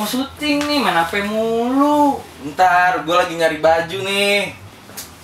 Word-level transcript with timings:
mau 0.00 0.08
syuting 0.08 0.64
nih, 0.64 0.80
main 0.80 0.96
HP 0.96 1.28
mulu. 1.28 2.24
Ntar, 2.40 3.04
gue 3.04 3.12
lagi 3.12 3.36
nyari 3.36 3.60
baju 3.60 3.98
nih. 4.00 4.56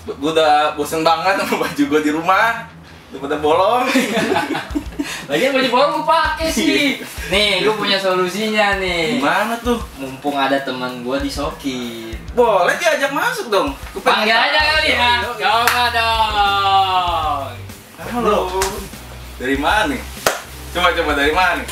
Gue 0.05 0.29
udah 0.29 0.77
bosen 0.77 1.01
banget 1.01 1.41
sama 1.41 1.65
baju 1.65 1.83
gue 1.89 2.01
di 2.05 2.11
rumah. 2.13 2.69
Udah 3.09 3.19
pada 3.25 3.37
bolong. 3.41 3.89
Lagian 5.33 5.57
baju 5.57 5.69
baru 5.73 5.89
gue 5.97 6.05
pakai 6.05 6.47
sih. 6.53 7.01
Nih, 7.33 7.65
gue 7.65 7.73
punya 7.73 7.97
solusinya 7.97 8.77
nih. 8.77 9.17
Gimana 9.17 9.57
tuh? 9.65 9.81
Mumpung 9.97 10.37
ada 10.37 10.61
teman 10.61 11.01
gue 11.01 11.17
di 11.25 11.31
Sokin. 11.33 12.13
Boleh 12.37 12.77
diajak 12.77 13.09
masuk 13.09 13.49
dong. 13.49 13.73
Gua 13.97 14.01
pengen 14.05 14.29
Panggil 14.29 14.37
aja 14.37 14.59
kali 14.61 14.89
ya. 14.93 15.09
Coba 15.25 15.83
dong. 15.89 17.49
Halo. 18.13 18.61
Dari 19.41 19.57
mana 19.57 19.89
nih? 19.89 20.01
Coba 20.69 20.93
coba 20.93 21.11
dari 21.17 21.33
mana 21.33 21.65
nih? 21.65 21.69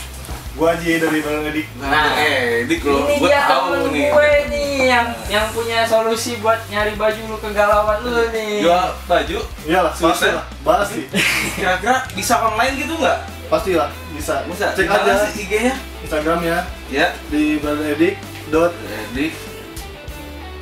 Gua 0.55 0.71
Ji 0.79 1.03
dari 1.03 1.19
Bang 1.19 1.43
Edik. 1.43 1.67
Nah, 1.83 2.15
eh, 2.15 2.63
Dik 2.63 2.79
lo, 2.87 3.03
dia 3.11 3.43
tahu 3.43 3.75
temen 3.75 3.91
nih. 3.91 4.07
gue 4.07 4.31
nih 4.47 4.71
yang 4.87 5.07
yang 5.27 5.45
punya 5.51 5.83
solusi 5.83 6.39
buat 6.39 6.63
nyari 6.71 6.95
baju 6.95 7.21
lu 7.27 7.37
kegalauan 7.43 7.99
lu 7.99 8.31
nih. 8.31 8.63
Jual 8.63 8.95
baju, 9.03 9.39
Iyalah, 9.67 9.91
pasti 9.91 10.31
lah. 10.31 10.45
Pasti. 10.63 11.01
kira-kira 11.59 12.07
bisa 12.15 12.39
online 12.39 12.79
gitu 12.79 12.95
nggak? 12.95 13.19
Pasti 13.51 13.75
lah, 13.75 13.91
bisa. 14.15 14.47
Bisa. 14.47 14.71
Cek 14.71 14.87
aja 14.87 15.27
sih 15.27 15.43
IG-nya? 15.43 15.75
Instagramnya 16.07 16.63
Ya, 16.87 17.11
di 17.27 17.59
Bang 17.59 17.83
Edik 17.83 18.15
dot 18.47 18.71
Dik. 19.11 19.35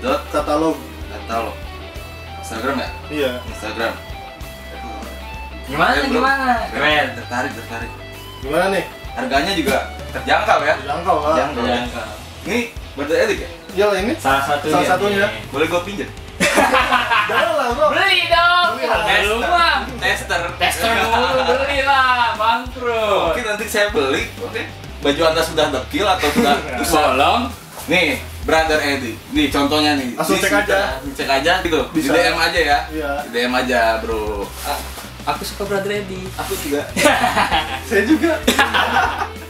Dot 0.01 0.25
katalog. 0.33 0.73
katalog. 1.13 1.55
Instagram 2.41 2.75
ya? 2.81 2.89
Iya. 3.13 3.31
Instagram. 3.45 3.93
Gimana 5.69 6.01
gimana? 6.01 6.53
Keren. 6.73 7.07
Tertarik, 7.13 7.51
tertarik. 7.55 7.91
Gimana 8.41 8.73
nih? 8.73 8.85
Harganya 9.13 9.53
juga 9.53 9.77
terjangkau 10.13 10.59
ya. 10.65 10.75
Jangkau 10.81 11.17
lah. 11.21 11.35
Jangkau. 11.37 11.63
Jangkau. 11.65 12.07
Ini 12.49 12.59
berarti 12.97 13.13
edik 13.13 13.39
ya? 13.45 13.49
Iyalah 13.73 13.97
ini. 14.01 14.13
Salah 14.17 14.43
satunya. 14.45 14.73
Salah 14.73 14.87
satunya. 14.97 15.25
nih. 15.29 15.41
Boleh 15.49 15.67
gue 15.69 15.81
pinjam? 15.85 16.09
Jangan 17.29 17.53
lah, 17.55 17.67
Bro. 17.77 17.87
Beli 17.93 18.19
dong. 18.29 18.69
Beli 18.77 18.85
lah. 18.85 18.99
Harga 19.01 19.15
lu 19.25 19.37
mah. 19.41 19.77
Tester. 20.01 20.41
Tester 20.59 20.89
dulu 21.01 21.41
beli 21.45 21.79
lah, 21.85 22.35
bangkrut. 22.37 23.31
Oke, 23.33 23.41
nanti 23.45 23.65
saya 23.69 23.87
beli. 23.93 24.29
Oke. 24.41 24.61
Baju 25.03 25.21
anda 25.29 25.41
sudah 25.43 25.67
dekil 25.71 26.05
atau 26.07 26.29
sudah? 26.31 26.55
Bolong. 26.93 27.41
Nih, 27.91 28.23
brother 28.47 28.79
Edi. 28.79 29.19
Nih 29.35 29.51
contohnya 29.51 29.99
nih. 29.99 30.15
Langsung 30.15 30.39
cek 30.39 30.53
aja. 30.53 31.03
Cek 31.03 31.27
aja 31.27 31.53
gitu. 31.59 31.79
Bisa. 31.91 32.15
Di 32.15 32.19
DM 32.23 32.37
aja 32.39 32.59
ya. 32.59 32.79
Iya. 32.87 33.11
Di 33.27 33.29
DM 33.35 33.51
aja, 33.51 33.99
Bro. 33.99 34.47
Ah, 34.63 34.79
Aku 35.23 35.43
suka 35.47 35.63
Brother 35.63 36.03
Edi. 36.03 36.19
aku 36.35 36.53
juga. 36.59 36.83
Saya 37.87 38.03
juga. 38.03 38.43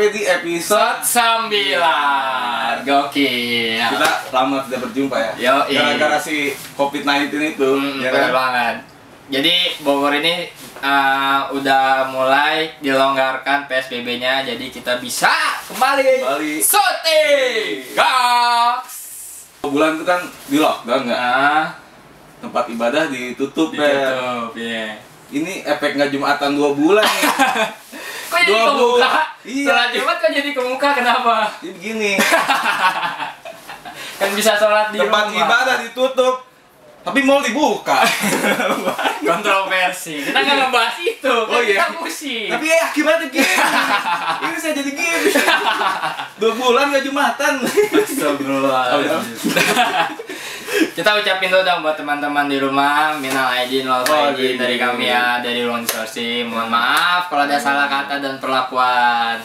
sampai 0.00 0.16
di 0.16 0.24
episode 0.24 0.96
Episode 1.04 1.52
9 2.80 2.88
Gokil 2.88 3.76
kita 3.76 4.08
lama 4.32 4.64
tidak 4.64 4.80
berjumpa 4.88 5.16
ya. 5.20 5.32
Yoi. 5.36 5.76
Gara-gara 5.76 6.16
si 6.16 6.36
COVID-19 6.72 7.28
itu, 7.52 7.68
Hmm, 7.68 8.00
ya 8.00 8.08
kan? 8.08 8.32
banget. 8.32 8.76
Jadi 9.30 9.54
Bogor 9.80 10.16
ini 10.16 10.48
uh, 10.80 11.52
udah 11.52 12.08
mulai 12.08 12.72
dilonggarkan 12.80 13.68
PSBB-nya, 13.68 14.42
jadi 14.42 14.64
kita 14.66 14.96
bisa 14.98 15.28
kembali 15.68 16.24
Kembali. 16.24 16.54
syuting. 16.58 17.92
Goks. 17.92 18.96
Bulan 19.62 20.00
itu 20.00 20.04
kan 20.08 20.20
di 20.48 20.56
lockdown 20.56 21.02
nggak? 21.04 21.20
Nah, 21.20 21.66
Tempat 22.40 22.64
ibadah 22.72 23.04
ditutup, 23.06 23.68
ditutup, 23.68 24.56
ya. 24.56 24.96
Ini 25.28 25.60
efek 25.68 25.94
nggak 25.94 26.10
jumatan 26.10 26.56
dua 26.56 26.72
bulan 26.72 27.04
nih. 27.04 27.24
Kok 28.30 28.40
jadi 28.40 28.60
kemuka? 28.62 29.10
Iya. 29.42 29.64
Setelah 29.66 29.86
Jumat 29.90 30.16
kok 30.16 30.30
jadi 30.30 30.50
kemuka 30.52 30.88
kenapa? 30.94 31.36
Jadi 31.58 31.72
begini, 31.74 32.12
Kan 34.20 34.30
bisa 34.36 34.52
sholat 34.54 34.92
di 34.92 34.98
tempat 35.00 35.24
rumah. 35.28 35.40
ibadah 35.42 35.76
ditutup, 35.80 36.34
tapi 37.00 37.24
mall 37.24 37.40
dibuka. 37.40 38.04
Kontroversi. 39.30 40.20
Kita 40.20 40.36
nggak 40.36 40.56
ngebahas 40.58 40.96
itu. 40.98 41.34
Kan 41.42 41.48
Oh, 41.48 41.60
iya. 41.60 41.76
Kita 41.80 41.86
musik. 41.96 42.46
tapi 42.50 42.64
ya 42.66 42.78
akibatnya 42.84 43.26
gini. 43.28 43.52
Ini 44.42 44.56
saya 44.56 44.74
jadi 44.76 44.90
gini. 44.90 45.30
Dua 46.36 46.52
bulan 46.54 46.90
nggak 46.90 47.04
jumatan. 47.04 47.52
Astagfirullahaladzim. 47.64 49.36
Kita 50.70 51.10
ucapin 51.12 51.50
dulu 51.50 51.62
dong 51.62 51.82
buat 51.82 51.98
teman-teman 51.98 52.46
di 52.46 52.56
rumah 52.56 53.18
Minal 53.18 53.50
aidin 53.52 53.84
wal 53.84 54.00
Oh, 54.00 54.06
faizin 54.06 54.54
iya. 54.54 54.60
dari 54.60 54.76
kami 54.78 55.04
ya 55.04 55.42
Dari 55.42 55.66
ruang 55.66 55.82
distorsi 55.82 56.46
Mohon 56.46 56.70
maaf 56.70 57.26
kalau 57.26 57.42
ada 57.42 57.58
salah 57.58 57.90
kata 57.90 58.22
dan 58.22 58.38
perlakuan 58.38 59.42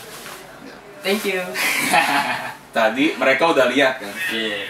Thank 1.02 1.26
you 1.26 1.42
Tadi 2.70 3.18
mereka 3.18 3.50
udah 3.50 3.68
lihat 3.68 3.98
kan 4.00 4.14
Iya 4.30 4.70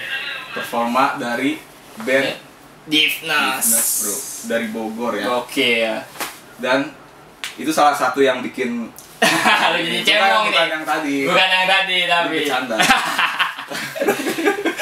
performa 0.55 1.19
dari 1.19 1.59
band 1.99 2.44
Divnas 2.85 3.65
Divnas, 3.65 3.87
bro 3.99 4.15
dari 4.45 4.67
Bogor 4.69 5.13
ya. 5.15 5.25
Oke 5.35 5.89
Dan 6.55 6.93
itu 7.55 7.69
salah 7.69 7.93
satu 7.93 8.21
yang 8.21 8.39
bikin 8.39 8.89
Lu 9.73 9.77
jadi 9.79 9.99
bukan, 9.99 10.05
cemong 10.05 10.45
bukan 10.45 10.53
nih 10.53 10.69
yang 10.69 10.83
tadi. 10.85 11.17
Bukan 11.25 11.49
yang 11.49 11.67
tadi 11.67 11.97
tapi 12.05 12.35
Bercanda. 12.39 12.77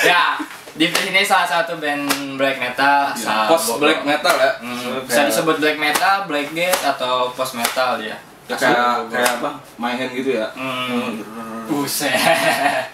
Ya 0.03 0.35
Divnas 0.73 1.05
ini 1.05 1.21
salah 1.23 1.45
satu 1.45 1.77
band 1.77 2.09
black 2.35 2.57
metal 2.57 3.13
Iya, 3.13 3.45
Post 3.45 3.65
Bogor. 3.71 3.79
black 3.79 4.01
metal 4.03 4.35
ya. 4.35 4.51
Hmm, 4.59 5.05
bisa 5.05 5.21
disebut 5.29 5.61
black 5.61 5.77
metal, 5.77 6.25
black 6.25 6.49
death 6.51 6.81
atau 6.83 7.29
post 7.31 7.53
metal 7.53 8.01
ya, 8.01 8.17
kayak 8.49 9.05
kayak 9.07 9.31
apa? 9.37 9.61
My 9.77 9.93
hand 9.93 10.11
gitu 10.11 10.33
ya. 10.33 10.49
Hmm. 10.57 11.21
Hmm. 11.21 11.69
Buset. 11.69 12.09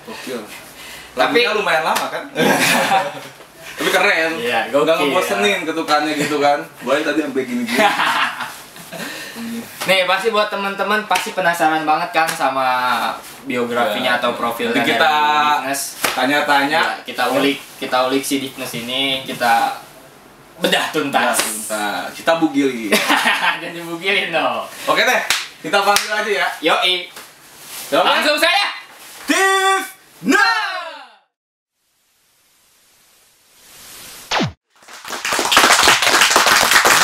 Gokil. 0.03 0.43
Tapi- 1.15 1.47
lumayan 1.49 1.87
lama 1.87 2.05
kan? 2.11 2.23
Tapi 3.79 3.89
keren. 3.89 4.31
Iya, 4.35 4.67
Gak 4.67 4.75
gokil. 4.75 5.07
ngebosenin 5.07 5.59
ketukannya 5.63 6.13
gitu 6.13 6.37
kan. 6.37 6.59
Boleh 6.83 6.99
tadi 6.99 7.19
sampai 7.21 7.43
gini-gini. 7.43 7.79
Nih 9.81 10.03
pasti 10.03 10.29
buat 10.29 10.51
teman-teman 10.51 11.07
pasti 11.07 11.31
penasaran 11.31 11.81
banget 11.81 12.11
kan 12.11 12.27
sama 12.27 12.67
biografinya 13.43 14.13
Ya. 14.13 14.19
atau 14.19 14.35
profilnya 14.35 14.83
kita. 14.83 15.13
Tanya-tanya. 16.11 16.79
Ya, 16.81 16.95
kita 17.01 17.31
ulik, 17.31 17.57
kita 17.79 18.05
ulik 18.05 18.19
si 18.19 18.37
Dignas 18.37 18.69
ini, 18.75 19.23
kita 19.23 19.79
bedah 20.59 20.91
tuntas. 20.91 21.39
bentar. 21.39 22.05
Kita 22.11 22.35
bugili. 22.35 22.91
Jadi 23.63 23.79
bugilin 23.79 24.29
dong. 24.29 24.67
Oke 24.85 25.01
deh, 25.01 25.21
kita 25.61 25.79
panggil 25.79 26.11
aja 26.11 26.31
ya. 26.35 26.47
Yoi. 26.75 27.07
Langsung 27.89 28.35
saya. 28.35 28.75
Tif 29.25 29.83
Nah. 30.21 30.78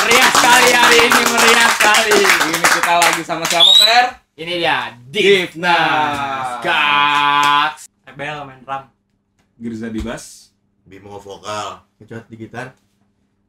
Meriah 0.06 0.30
sekali 0.30 0.70
hari 0.70 0.98
ini, 1.02 1.22
meriah 1.34 1.66
sekali. 1.66 2.14
Ini 2.22 2.62
kita 2.78 2.94
lagi 2.94 3.22
sama 3.26 3.42
siapa, 3.42 3.74
Per? 3.74 4.04
Ini 4.38 4.52
dia 4.62 4.94
Dignas. 5.02 5.50
Dignas. 5.50 6.62
Gaks. 6.62 7.82
Ebel 8.06 8.38
main 8.46 8.62
drum. 8.62 8.86
Girza 9.58 9.90
di 9.90 9.98
bass. 9.98 10.54
Bimo 10.86 11.18
vokal, 11.18 11.82
Kecot 11.98 12.22
di 12.30 12.38
gitar. 12.38 12.78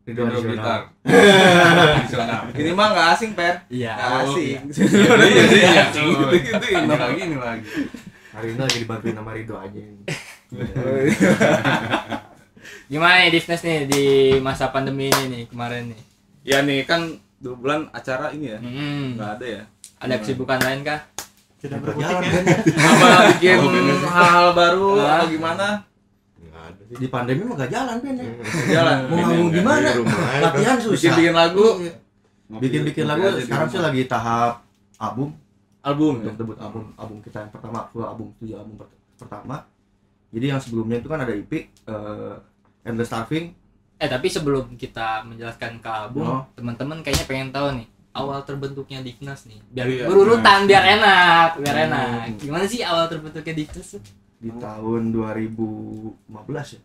Ridho 0.01 0.25
Ridho 0.25 0.49
gitar. 0.49 0.89
Ini 2.57 2.73
mah 2.73 2.87
nggak 2.89 3.07
asing, 3.13 3.37
Per. 3.37 3.69
Iya. 3.69 3.93
Nggak 3.93 4.09
Oh, 4.09 4.21
asing. 4.25 4.57
iya. 4.57 4.61
Iya, 5.61 5.93
Itu 5.93 6.25
itu 6.41 6.67
Ini 6.73 6.89
lagi, 6.89 7.21
ini 7.21 7.37
lagi. 7.37 7.69
Hari 8.33 8.47
ini 8.49 8.57
lagi 8.57 8.77
dibantuin 8.81 9.13
sama 9.13 9.37
Ridho 9.37 9.61
aja. 9.61 9.77
Gimana 12.89 13.15
nih 13.21 13.29
Dignas 13.29 13.61
nih 13.61 13.85
di 13.85 14.05
masa 14.41 14.73
pandemi 14.73 15.13
ini 15.13 15.23
nih 15.29 15.43
kemarin 15.53 15.93
nih? 15.93 16.06
Ya 16.47 16.63
nih 16.63 16.87
kan 16.87 17.01
dua 17.37 17.53
bulan 17.53 17.79
acara 17.91 18.31
ini 18.31 18.55
ya. 18.55 18.59
Hmm. 18.59 19.19
Nggak 19.19 19.29
ada 19.35 19.45
ya. 19.45 19.63
Ada 19.99 20.15
kesibukan 20.23 20.59
lain 20.63 20.79
kah? 20.81 20.99
Tidak 21.57 21.73
Nggak 21.73 21.81
berkutik 21.83 22.07
jalan 22.07 22.21
ya. 22.23 22.31
kan 22.31 22.43
ya? 22.45 22.57
Apa 22.87 23.07
bikin 23.33 23.57
Oh, 23.57 23.71
hal-hal 24.07 24.47
baru 24.53 24.89
atau 24.95 25.27
gimana? 25.27 25.67
nggak 26.37 26.63
ada 26.63 26.81
sih. 26.87 26.95
Di 26.95 27.07
pandemi 27.09 27.41
mah 27.43 27.55
gak 27.57 27.71
jalan 27.73 27.95
kan 27.99 28.13
ya? 28.15 28.25
Jalan. 28.71 28.97
Mau 29.05 29.17
ngomong 29.19 29.49
gimana? 29.51 29.87
Di 29.89 30.01
aja. 30.07 30.39
Latihan 30.39 30.77
susah. 30.79 30.95
Bikin-bikin 30.95 31.33
lagu. 31.33 31.67
Bikin-bikin 32.47 33.05
lagu 33.05 33.25
sekarang 33.37 33.67
sih 33.67 33.81
lagi 33.81 34.01
tahap 34.07 34.63
album 34.97 35.35
album 35.83 36.19
ya. 36.19 36.31
untuk 36.31 36.35
debut 36.37 36.57
album 36.57 36.83
album 36.95 37.17
kita 37.21 37.43
yang 37.43 37.51
pertama 37.51 37.85
full 37.87 38.01
album 38.01 38.33
tujuh 38.39 38.57
album 38.57 38.75
per- 38.75 38.91
pertama 39.15 39.63
jadi 40.31 40.51
yang 40.51 40.59
sebelumnya 40.59 40.97
itu 40.97 41.07
kan 41.07 41.21
ada 41.21 41.31
EP 41.31 41.47
eh 41.53 42.35
Endless 42.81 43.07
Starving 43.07 43.53
Eh 43.97 44.05
tapi 44.05 44.27
sebelum 44.27 44.75
kita 44.75 45.21
menjelaskan 45.23 45.77
ke 45.77 45.89
album, 45.89 46.21
Oh. 46.23 46.41
teman-teman 46.53 47.01
kayaknya 47.01 47.25
pengen 47.25 47.49
tahu 47.49 47.67
nih 47.73 47.87
awal 48.11 48.39
terbentuknya 48.41 49.01
Dignas 49.01 49.45
nih. 49.45 49.57
Biar 49.67 49.87
Iya. 49.87 50.05
berurutan, 50.05 50.59
biar 50.65 50.83
enak, 50.91 51.49
biar 51.57 51.75
Hmm. 51.75 51.85
enak. 51.87 52.21
Gimana 52.37 52.65
sih 52.65 52.81
awal 52.81 53.05
terbentuknya 53.07 53.53
Dignas? 53.55 53.97
di 54.37 54.53
tahun 54.53 55.09
2015 55.11 56.13
ya 56.69 56.79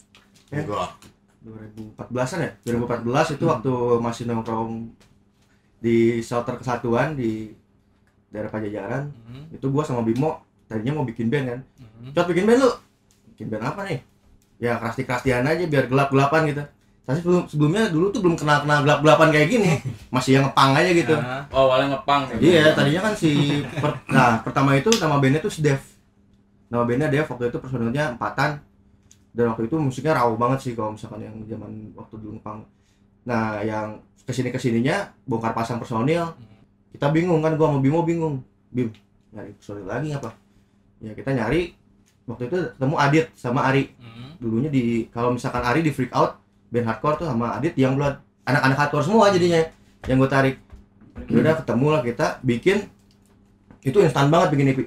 Eh, 0.50 0.60
Enggak. 0.62 0.88
2014an 1.42 2.40
ya 2.40 2.50
2014 2.64 3.28
itu 3.30 3.44
waktu 3.44 3.72
masih 3.98 4.24
nongkrong 4.24 4.88
di 5.76 5.96
shelter 6.18 6.56
kesatuan 6.56 7.12
di 7.12 7.52
daerah 8.28 8.48
Pajajaran 8.48 9.04
Hmm, 9.22 9.44
itu 9.50 9.66
gua 9.66 9.82
sama 9.82 10.00
Bimo 10.00 10.40
tadinya 10.64 10.94
mau 10.94 11.04
bikin 11.04 11.28
band 11.28 11.46
kan 11.46 11.60
hmm. 11.76 12.14
Cot 12.14 12.24
bikin 12.26 12.46
band 12.46 12.60
lu 12.62 12.70
bikin 13.28 13.46
band 13.48 13.64
apa 13.66 13.80
nih 13.84 14.00
ya 14.56 14.78
kerasti 14.78 15.02
kerastian 15.02 15.44
aja 15.44 15.64
biar 15.66 15.84
gelap 15.86 16.08
gelapan 16.08 16.48
gitu 16.48 16.64
tapi 17.02 17.18
sebelum 17.18 17.42
sebelumnya 17.44 17.90
dulu 17.90 18.08
tuh 18.08 18.22
belum 18.22 18.38
kenal 18.38 18.62
kenal 18.62 18.86
gelap 18.86 18.98
gelapan 19.02 19.28
kayak 19.30 19.48
gini. 19.48 19.70
Masih 20.14 20.38
yang 20.38 20.44
ngepang 20.46 20.70
aja 20.72 20.90
gitu. 20.90 21.14
Nah, 21.14 21.42
Oh, 21.50 21.66
awalnya 21.66 21.98
ngepang 21.98 22.22
iya 22.38 22.70
tadinya 22.72 23.00
kan 23.02 23.14
si 23.14 23.30
per- 23.82 24.02
nah 24.06 24.38
pertama 24.38 24.74
itu 24.74 24.86
nama 24.96 25.18
bandnya 25.18 25.38
tuh 25.38 25.50
si 25.50 25.60
Dev. 25.60 25.82
Nama 26.70 26.82
bandnya 26.82 27.08
Dev 27.08 27.26
waktu 27.26 27.50
itu 27.50 27.58
personilnya 27.58 28.14
empatan. 28.14 28.62
Dan 29.32 29.48
waktu 29.48 29.64
itu 29.64 29.74
musiknya 29.76 30.12
raw 30.12 30.28
banget 30.36 30.58
sih 30.60 30.72
kalau 30.72 30.92
misalkan 30.92 31.24
yang 31.24 31.34
zaman 31.44 31.90
waktu 31.92 32.14
dulu 32.16 32.36
ngepang. 32.36 32.62
Nah 33.24 33.58
yang 33.60 33.96
ke 34.22 34.30
sini 34.30 34.52
ke 34.52 34.60
sininya 34.60 35.10
bongkar 35.24 35.50
pasang 35.52 35.80
personil. 35.80 36.36
Kita 36.92 37.08
bingung 37.08 37.40
kan 37.40 37.56
gua 37.56 37.72
sama 37.72 37.80
Bimo 37.80 38.04
bingung. 38.04 38.44
Bim 38.68 38.92
nyari 39.32 39.56
personil 39.56 39.88
lagi 39.88 40.12
apa 40.12 40.36
ya 41.00 41.16
kita 41.16 41.32
nyari 41.32 41.72
waktu 42.28 42.46
itu 42.46 42.56
ketemu 42.76 42.94
Adit 42.94 43.26
sama 43.34 43.64
Ari. 43.66 43.90
Hmm. 43.96 44.36
dulunya 44.38 44.68
di 44.68 45.08
kalau 45.08 45.32
misalkan 45.32 45.64
Ari 45.64 45.80
di 45.80 45.90
freak 45.90 46.12
out 46.12 46.41
band 46.72 46.88
hardcore 46.88 47.20
tuh 47.20 47.26
sama 47.28 47.52
Adit 47.60 47.76
yang 47.76 47.94
blood 47.94 48.16
anak-anak 48.48 48.76
hardcore 48.80 49.04
semua 49.04 49.28
jadinya. 49.28 49.60
Yang 50.08 50.16
gue 50.24 50.30
tarik. 50.32 50.56
Ya 51.28 51.38
udah 51.44 51.54
ketemu 51.60 51.86
lah 51.92 52.00
kita 52.00 52.26
bikin 52.40 52.88
itu 53.84 53.98
instan 54.00 54.32
banget 54.32 54.48
bikin 54.56 54.72
EP 54.72 54.80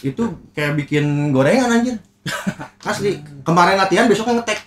itu 0.00 0.22
kayak 0.56 0.76
bikin 0.80 1.30
gorengan 1.32 1.80
anjir. 1.80 1.96
Asli. 2.90 3.20
Kemarin 3.44 3.76
latihan 3.76 4.08
besoknya 4.08 4.40
ngetek. 4.40 4.60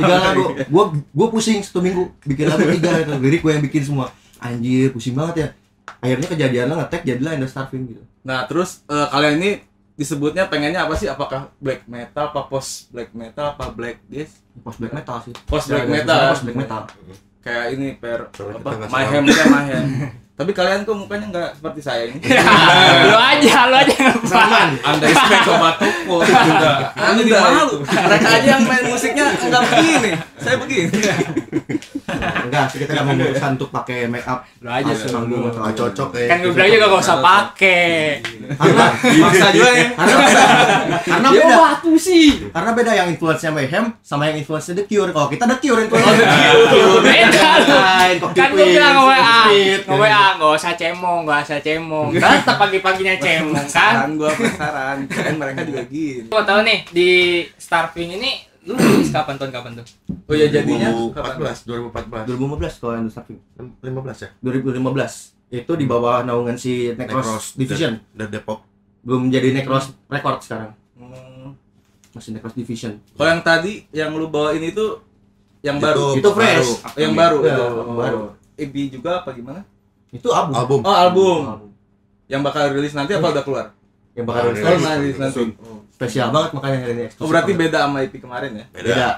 Tiga 0.00 0.16
lagu. 0.20 0.44
Gua 0.72 0.84
gua 1.12 1.26
pusing 1.28 1.60
satu 1.60 1.84
minggu 1.84 2.08
bikin 2.24 2.48
lagu 2.48 2.64
tiga 2.72 3.04
itu 3.04 3.12
lirik 3.20 3.40
gua 3.44 3.52
yang 3.56 3.64
bikin 3.64 3.82
semua. 3.84 4.06
Anjir 4.40 4.92
pusing 4.92 5.12
banget 5.16 5.34
ya. 5.36 5.48
Akhirnya 6.00 6.28
kejadian 6.28 6.66
lah 6.72 6.76
ngetek 6.84 7.02
jadilah 7.04 7.32
End 7.36 7.44
of 7.44 7.50
Starving 7.52 7.82
gitu. 7.92 8.02
Nah, 8.26 8.44
terus 8.48 8.84
eh, 8.88 9.06
kalian 9.12 9.34
ini 9.40 9.50
disebutnya 9.96 10.44
pengennya 10.46 10.84
apa 10.84 10.94
sih? 10.94 11.08
Apakah 11.08 11.50
black 11.56 11.84
metal, 11.86 12.30
apa 12.30 12.46
post 12.46 12.88
black 12.88 13.10
metal, 13.12 13.52
apa 13.52 13.72
black 13.72 14.04
death? 14.06 14.32
post 14.56 14.80
black 14.80 14.94
metal 14.94 15.20
sih 15.20 15.34
Post 15.44 15.68
black 15.68 15.84
Ya, 15.84 15.92
metal. 16.00 16.20
post 16.32 16.42
black 16.44 16.56
metal 16.56 16.80
Kayak 17.40 17.64
ini 17.72 17.88
per 17.94 18.18
apa? 18.32 18.68
nggak 18.74 18.88
Mayhem 18.88 19.22
ya 19.24 19.44
Mayhem. 19.46 19.84
Tapi 20.36 20.52
kalian 20.52 20.84
tuh 20.84 20.92
mukanya 20.92 21.26
nggak 21.30 21.50
seperti 21.56 21.80
saya 21.80 22.02
ini. 22.10 22.20
lu 23.08 23.16
aja, 23.16 23.70
lu 23.70 23.76
aja 23.78 23.94
yang 23.94 24.20
Saman. 24.20 24.68
Anda 24.82 25.04
expect 25.08 25.44
sobat 25.46 25.74
tuku 25.78 26.16
juga. 26.26 26.92
Anda 26.92 27.22
malu. 27.24 27.80
Mereka 27.80 28.28
aja 28.36 28.48
yang 28.50 28.64
main 28.66 28.84
musiknya 28.84 29.32
enggak 29.32 29.62
begini. 29.64 30.10
Saya 30.46 30.56
begini. 30.56 30.88
enggak 32.46 32.64
sih 32.70 32.78
kita 32.78 32.90
nggak 32.92 33.06
memutuskan 33.08 33.50
untuk 33.54 33.70
pakai 33.70 34.06
make 34.06 34.24
up 34.24 34.46
Lu 34.58 34.68
aja 34.68 34.86
lu. 34.88 35.06
manggung 35.12 35.42
atau 35.44 35.58
Nggak 35.58 35.68
apa. 35.68 35.80
cocok 35.82 36.08
ya. 36.14 36.26
Kan 36.26 36.36
gue 36.38 36.52
bilang 36.52 36.70
juga 36.70 36.86
gak 36.86 37.02
usah 37.02 37.18
pakai. 37.18 37.86
karena 38.48 38.84
Maksa 39.22 39.48
juga 39.50 39.70
ya. 39.72 39.84
karena 39.92 40.16
karena 41.08 41.28
Ya 41.28 41.40
beda 41.40 41.56
waktu 41.60 41.90
sih. 41.96 42.26
karena 42.48 42.70
beda 42.72 42.92
yang 42.94 43.08
influence-nya 43.10 43.50
Mayhem 43.50 43.84
sama 44.00 44.22
yang 44.24 44.36
influence 44.38 44.70
The 44.70 44.84
Cure 44.84 45.10
kalau 45.10 45.26
kita 45.26 45.44
The 45.44 45.58
Cure 45.58 45.80
influence 45.82 46.06
Beda 47.06 47.50
lu. 47.60 47.74
lain 47.76 48.14
kok 48.16 48.30
Kan 48.32 48.48
gue 48.52 48.66
bilang 48.68 48.94
nge-WA, 48.96 49.38
Smith, 49.46 49.82
nge-WA, 49.84 50.24
gak 50.36 50.52
usah 50.52 50.72
cemong, 50.74 51.20
gak 51.24 51.40
usah 51.42 51.58
cemong. 51.60 52.06
Tetap 52.12 52.56
pagi-paginya 52.56 53.14
cemong 53.16 53.54
kan. 53.56 53.66
Saran 53.66 54.10
gua 54.14 54.30
penasaran. 54.30 54.96
Kan 55.06 55.34
mereka 55.36 55.60
juga 55.62 55.82
gini. 55.86 56.28
Gua 56.28 56.42
tahu 56.42 56.60
nih 56.62 56.78
di 56.88 57.10
Starving 57.56 58.10
ini 58.14 58.45
lu 58.66 58.74
rilis 58.74 59.14
kapan 59.14 59.34
tahun 59.38 59.52
kapan 59.54 59.70
tuh? 59.78 59.86
Oh 60.26 60.34
ya 60.34 60.50
jadinya 60.50 60.90
kapan? 61.14 61.54
2014, 61.64 62.26
2014. 62.26 62.26
2015 62.26 62.82
kalau 62.82 62.94
yang 62.98 63.06
Starving 63.06 63.38
15 63.78 64.24
ya? 64.26 64.28
2015 64.42 65.54
itu 65.54 65.72
di 65.78 65.86
bawah 65.86 66.26
naungan 66.26 66.58
si 66.58 66.90
Necros, 66.90 67.22
Necros 67.22 67.46
Division 67.54 67.92
Dan 68.10 68.34
Depok. 68.34 68.66
belum 69.06 69.30
jadi 69.30 69.54
Necros 69.54 69.94
Record 70.10 70.42
sekarang 70.42 70.74
Hmm. 70.98 71.54
masih 72.10 72.34
Necros 72.34 72.56
Division 72.56 72.98
Kalau 73.14 73.28
yang 73.30 73.42
tadi 73.46 73.86
yang 73.94 74.10
lu 74.10 74.26
bawain 74.26 74.58
itu 74.58 74.98
yang 75.62 75.78
baru. 75.82 76.14
Itu 76.14 76.30
fresh. 76.30 76.82
Oh, 76.86 76.94
yang 76.94 77.12
baru. 77.14 77.38
Ya, 77.42 77.54
itu. 77.58 77.66
baru. 77.90 78.20
EP 78.56 78.74
juga 78.88 79.10
apa 79.22 79.34
gimana? 79.34 79.60
itu 80.14 80.28
album 80.30 80.54
Album. 80.54 80.80
Oh, 80.86 80.94
album. 80.96 81.38
Album. 81.44 81.70
Yang 82.26 82.40
bakal 82.42 82.64
rilis 82.72 82.94
nanti 82.94 83.12
apa 83.14 83.26
udah 83.30 83.44
keluar? 83.44 83.66
yang 84.16 84.24
bakal 84.24 84.48
rilis 84.48 84.64
rilis. 84.64 84.86
rilis 84.96 85.18
nanti. 85.20 85.42
Spesial 85.96 86.28
banget 86.28 86.50
makanya 86.52 86.76
hari 86.78 86.92
ini 86.92 87.02
eksklusif 87.04 87.24
Oh, 87.24 87.30
berarti 87.32 87.52
beda 87.52 87.78
sama 87.82 87.98
EP 88.00 88.14
kemarin 88.14 88.50
ya? 88.52 88.64
Beda. 88.68 88.84
beda 88.86 89.08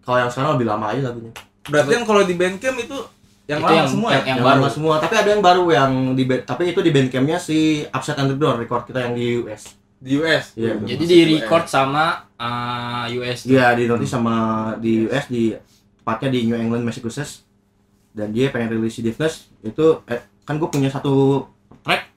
kalau 0.00 0.18
yang 0.18 0.30
sekarang 0.30 0.50
lebih 0.56 0.66
lama 0.66 0.86
aja 0.88 1.00
lagunya 1.04 1.32
Berarti 1.64 1.92
yang 1.92 2.04
kalau 2.04 2.22
di 2.22 2.34
Bandcamp 2.34 2.76
itu 2.78 2.98
yang 3.44 3.56
Itu 3.56 3.66
lama 3.66 3.72
yang- 3.74 3.88
semua 3.88 4.08
yang- 4.10 4.20
ya? 4.20 4.28
yang, 4.30 4.38
baru. 4.40 4.60
baru 4.60 4.72
semua 4.72 4.94
tapi 4.98 5.14
ada 5.14 5.28
yang 5.28 5.42
baru 5.42 5.64
yang 5.70 5.92
di 6.12 6.24
band- 6.24 6.44
tapi 6.44 6.62
itu 6.66 6.80
di 6.80 6.90
bandcampnya 6.90 7.36
si 7.38 7.58
Upset 7.86 8.16
Underground 8.16 8.56
record 8.58 8.84
kita 8.84 9.00
yang 9.00 9.12
di 9.12 9.26
US 9.38 9.76
Di 9.96 10.20
US. 10.20 10.52
Iya. 10.54 10.76
Jadi 10.76 11.04
di 11.06 11.18
record 11.34 11.64
sama 11.64 12.28
uh, 12.36 13.08
US. 13.10 13.44
Iya 13.44 13.72
di 13.72 13.84
notice 13.84 14.12
sama 14.12 14.34
di 14.76 15.08
US 15.08 15.24
di 15.26 15.56
tepatnya 15.96 16.28
di 16.30 16.44
New 16.44 16.56
England 16.58 16.84
Massachusetts 16.84 17.40
dan 18.12 18.28
dia 18.28 18.48
pengen 18.48 18.68
rilis 18.70 18.92
si 18.92 19.00
Deafness 19.00 19.48
itu 19.60 20.04
eh, 20.04 20.20
kan 20.42 20.54
gue 20.54 20.68
punya 20.68 20.86
satu 20.86 21.48
track 21.80 22.12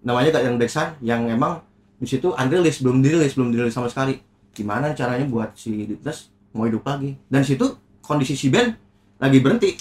namanya 0.00 0.32
gak 0.32 0.44
yang 0.44 0.56
Dexan 0.56 0.88
yang 1.00 1.22
emang 1.26 1.60
di 1.96 2.06
situ 2.06 2.28
unreleased 2.30 2.80
belum 2.80 3.00
dirilis 3.00 3.32
belum 3.32 3.50
dirilis 3.50 3.72
sama 3.72 3.86
sekali 3.86 4.20
gimana 4.50 4.92
caranya 4.92 5.24
buat 5.24 5.52
si 5.52 5.84
Deafness 5.86 6.28
mau 6.50 6.64
hidup 6.64 6.82
lagi 6.82 7.16
dan 7.26 7.40
di 7.40 7.48
situ 7.48 7.66
kondisi 8.00 8.32
si 8.32 8.48
band 8.48 8.72
lagi 9.16 9.38
berhenti 9.38 9.72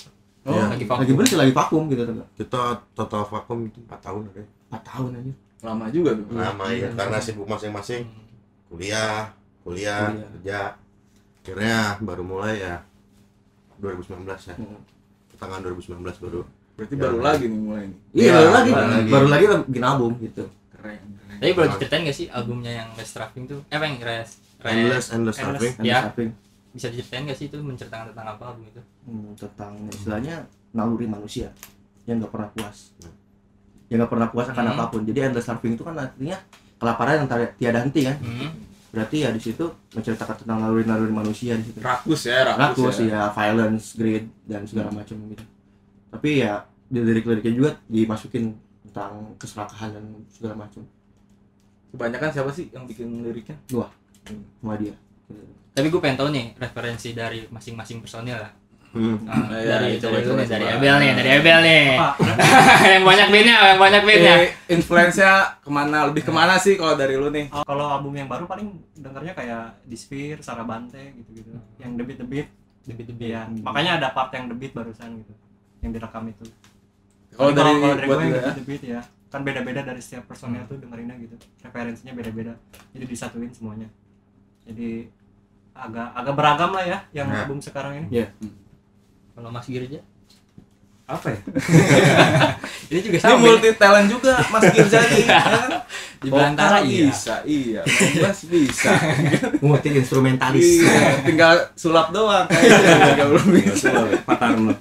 Oh, 0.45 0.53
Iya. 0.53 0.69
Lagi 0.69 0.85
vakum. 0.85 1.01
lagi 1.01 1.11
berhenti 1.11 1.35
lagi 1.35 1.49
vakum 1.51 1.83
gitu 1.87 2.01
tuh 2.05 2.21
Kita 2.35 2.61
total 2.93 3.25
vakum 3.25 3.65
itu 3.65 3.81
4 3.81 3.97
tahun 3.97 4.29
ya. 4.29 4.45
4 4.69 4.77
tahun 4.85 5.09
aja 5.15 5.33
lama 5.65 5.85
juga 5.89 6.09
tuh. 6.13 6.25
Lama 6.29 6.65
ya 6.67 6.77
Iya. 6.77 6.87
karena 6.93 7.17
sibuk 7.17 7.49
masing-masing. 7.49 8.05
Kuliah, 8.69 9.33
kuliah, 9.63 10.05
Kuliah. 10.05 10.29
kerja. 10.29 10.59
Akhirnya 11.41 11.77
baru 11.99 12.21
mulai 12.21 12.61
ya 12.61 12.77
2019 13.77 14.21
ya. 14.45 14.55
Hmm. 14.55 14.79
Tangan 15.35 15.59
2019 15.61 16.21
baru. 16.21 16.41
Berarti 16.75 16.93
Ya, 16.93 17.01
baru 17.01 17.17
ya. 17.17 17.23
lagi 17.23 17.45
nih 17.45 17.59
mulai 17.59 17.83
nih. 17.83 17.97
iya 18.13 18.21
Iya, 18.21 18.31
baru 18.35 18.51
lagi 18.51 18.69
baru 18.69 18.87
lagi. 18.87 19.09
baru 19.09 19.27
lagi 19.27 19.45
bikin 19.65 19.83
album 19.83 20.11
gitu 20.21 20.43
Keren. 20.85 21.01
Tapi 21.35 21.51
boleh 21.51 21.69
diceritain 21.73 22.01
gak 22.05 22.13
sih 22.13 22.27
albumnya 22.29 22.71
yang 22.75 22.89
Last 22.93 23.11
Trapping 23.11 23.43
tuh? 23.49 23.59
Eh, 23.67 23.75
apa 23.75 23.85
yang 23.85 23.97
Res? 23.97 24.29
Endless, 24.61 25.05
endless. 25.09 25.37
And 25.41 25.81
Ya. 25.81 25.99
Bisa 26.71 26.87
diceritain 26.87 27.25
gak 27.25 27.37
sih 27.37 27.49
itu 27.49 27.57
menceritakan 27.57 28.13
tentang 28.13 28.27
apa 28.29 28.43
album 28.45 28.69
itu? 28.69 28.81
Hmm, 29.03 29.33
tentang 29.33 29.73
istilahnya 29.89 30.45
naluri 30.71 31.07
manusia 31.07 31.49
yang 32.03 32.19
nggak 32.19 32.29
pernah 32.29 32.49
puas 32.51 32.91
yang 33.87 33.97
nggak 34.01 34.11
pernah 34.11 34.27
puas 34.27 34.47
akan 34.49 34.65
Hmm. 34.65 34.73
apa 34.75 34.83
pun 34.89 35.01
jadi 35.01 35.19
endless 35.25 35.47
starving 35.47 35.73
itu 35.73 35.81
kan 35.81 35.95
artinya 35.95 36.37
kelaparan 36.75 37.23
yang 37.23 37.27
tiada 37.55 37.79
henti 37.79 38.01
kan 38.03 38.17
Hmm. 38.19 38.49
berarti 38.91 39.23
ya 39.23 39.29
di 39.31 39.39
situ 39.39 39.65
menceritakan 39.93 40.35
tentang 40.37 40.57
naluri-naluri 40.59 41.09
manusia 41.09 41.55
di 41.55 41.63
situ 41.63 41.79
Rakus 41.79 42.27
ya, 42.27 42.43
rakus, 42.45 42.59
rakus 42.59 42.97
ya. 43.01 43.07
ya 43.07 43.21
violence 43.31 43.95
greed 43.95 44.25
dan 44.43 44.67
segala 44.67 44.91
macam 44.91 45.15
gitu 45.31 45.45
tapi 46.11 46.43
ya 46.43 46.61
di 46.85 46.99
lirik-liriknya 46.99 47.53
juga 47.55 47.69
dimasukin 47.87 48.51
tentang 48.95 49.35
keserakahan 49.35 49.91
dan 49.91 50.05
segala 50.31 50.55
macam 50.63 50.87
Kebanyakan 51.91 52.31
siapa 52.31 52.51
sih 52.55 52.71
yang 52.71 52.87
bikin 52.87 53.27
liriknya? 53.27 53.59
sama 53.67 54.79
dia 54.79 54.95
Tapi 55.75 55.91
gue 55.91 55.99
pengen 55.99 56.15
tahu 56.15 56.31
nih 56.31 56.55
referensi 56.55 57.11
dari 57.11 57.43
masing-masing 57.51 57.99
personil 57.99 58.39
lah. 58.39 58.51
Hmm. 58.95 59.19
Nah, 59.27 59.51
Oh, 59.51 59.59
iya, 59.59 59.75
dari 59.75 59.99
coba, 59.99 60.15
dari, 60.15 60.23
coba, 60.23 60.39
nih, 60.39 60.47
dari 60.47 60.63
coba. 60.63 60.75
Ebel 60.79 60.95
nih, 61.03 61.11
dari 61.19 61.29
Ebel 61.35 61.59
nih. 61.67 61.83
Yang 62.95 63.03
banyak 63.03 63.27
bandnya, 63.27 63.55
yang 63.59 63.79
banyak 63.83 64.01
bandnya. 64.07 64.35
Eh, 64.39 64.49
influence-nya 64.71 65.31
ke 65.59 65.67
mana? 65.67 65.97
Lebih 66.07 66.23
ke 66.23 66.31
mana 66.31 66.55
sih 66.55 66.79
kalau 66.79 66.95
dari 66.95 67.19
lu 67.19 67.27
nih? 67.27 67.51
Oh, 67.51 67.67
kalau 67.67 67.91
album 67.91 68.15
yang 68.15 68.31
baru 68.31 68.47
paling 68.47 68.71
dengarnya 68.95 69.35
kayak 69.35 69.83
The 69.83 69.97
Sphere, 69.99 70.39
Sarabande 70.39 71.11
gitu-gitu. 71.19 71.51
Yang 71.75 71.91
The 71.99 72.23
Beat. 72.23 72.47
Iya, 73.19 73.51
makanya 73.59 73.99
ada 73.99 74.07
part 74.15 74.31
yang 74.31 74.47
Beat 74.55 74.71
barusan 74.71 75.19
gitu. 75.19 75.33
Yang 75.83 75.91
direkam 75.99 76.23
itu. 76.31 76.47
Kalau 77.35 77.51
Tapi 77.51 77.59
dari 77.59 77.71
kalau 77.75 77.95
dari 77.99 78.07
buat 78.07 78.17
gue 78.19 78.31
The 78.31 78.63
ya? 78.87 78.93
Ya. 78.95 79.01
Kan 79.27 79.41
beda-beda 79.43 79.81
dari 79.83 79.99
setiap 79.99 80.23
personil 80.31 80.63
tuh 80.65 80.79
dengerinnya 80.79 81.15
gitu. 81.19 81.35
Referensinya 81.59 82.15
beda-beda. 82.15 82.53
Jadi 82.95 83.05
disatuin 83.05 83.51
semuanya. 83.51 83.91
Jadi 84.63 85.11
agak 85.75 86.07
agak 86.15 86.33
beragam 86.39 86.71
lah 86.71 86.85
ya 86.87 86.97
yang 87.11 87.27
Nah. 87.27 87.43
album 87.43 87.59
sekarang 87.59 88.07
ini. 88.07 88.23
Kalau 89.35 89.51
Mas 89.51 89.67
Girja, 89.67 89.99
Apa 91.05 91.29
ya? 91.29 91.37
ini 92.89 92.99
juga 93.05 93.17
Ini 93.21 93.29
sama. 93.29 93.37
multi 93.37 93.69
talent 93.77 94.09
juga 94.09 94.41
Mas 94.49 94.63
Girzani. 94.73 95.21
ya 95.29 95.37
kan? 95.37 95.69
Di 96.17 96.29
belantara 96.33 96.81
iya. 96.81 97.05
bisa, 97.05 97.35
iya. 97.45 97.81
Bass 98.25 98.49
bisa. 98.49 98.89
multi 99.61 99.93
instrumentalis 99.93 100.81
iya, 100.81 101.21
tinggal 101.21 101.61
sulap 101.77 102.09
doang 102.09 102.49
kayaknya 102.49 103.21
belum 103.21 103.47
bisa. 103.53 103.93
Pak 104.25 104.35
Tarno. 104.41 104.73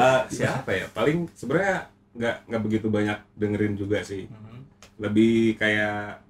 Eh, 0.00 0.22
siapa 0.32 0.70
ya? 0.72 0.86
Paling 0.88 1.28
sebenarnya 1.36 1.92
nggak 2.16 2.36
nggak 2.48 2.62
begitu 2.64 2.86
banyak 2.88 3.18
dengerin 3.36 3.74
juga 3.76 4.00
sih. 4.00 4.24
Hmm. 4.26 4.64
Lebih 4.96 5.60
kayak 5.60 6.24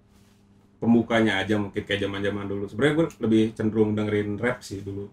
pembukanya 0.82 1.38
aja 1.38 1.54
mungkin 1.60 1.82
kayak 1.86 2.02
zaman-zaman 2.02 2.44
dulu. 2.50 2.64
Sebenarnya 2.66 2.94
gue 2.98 3.06
lebih 3.22 3.42
cenderung 3.54 3.94
dengerin 3.94 4.40
rap 4.40 4.58
sih 4.64 4.82
dulu. 4.82 5.06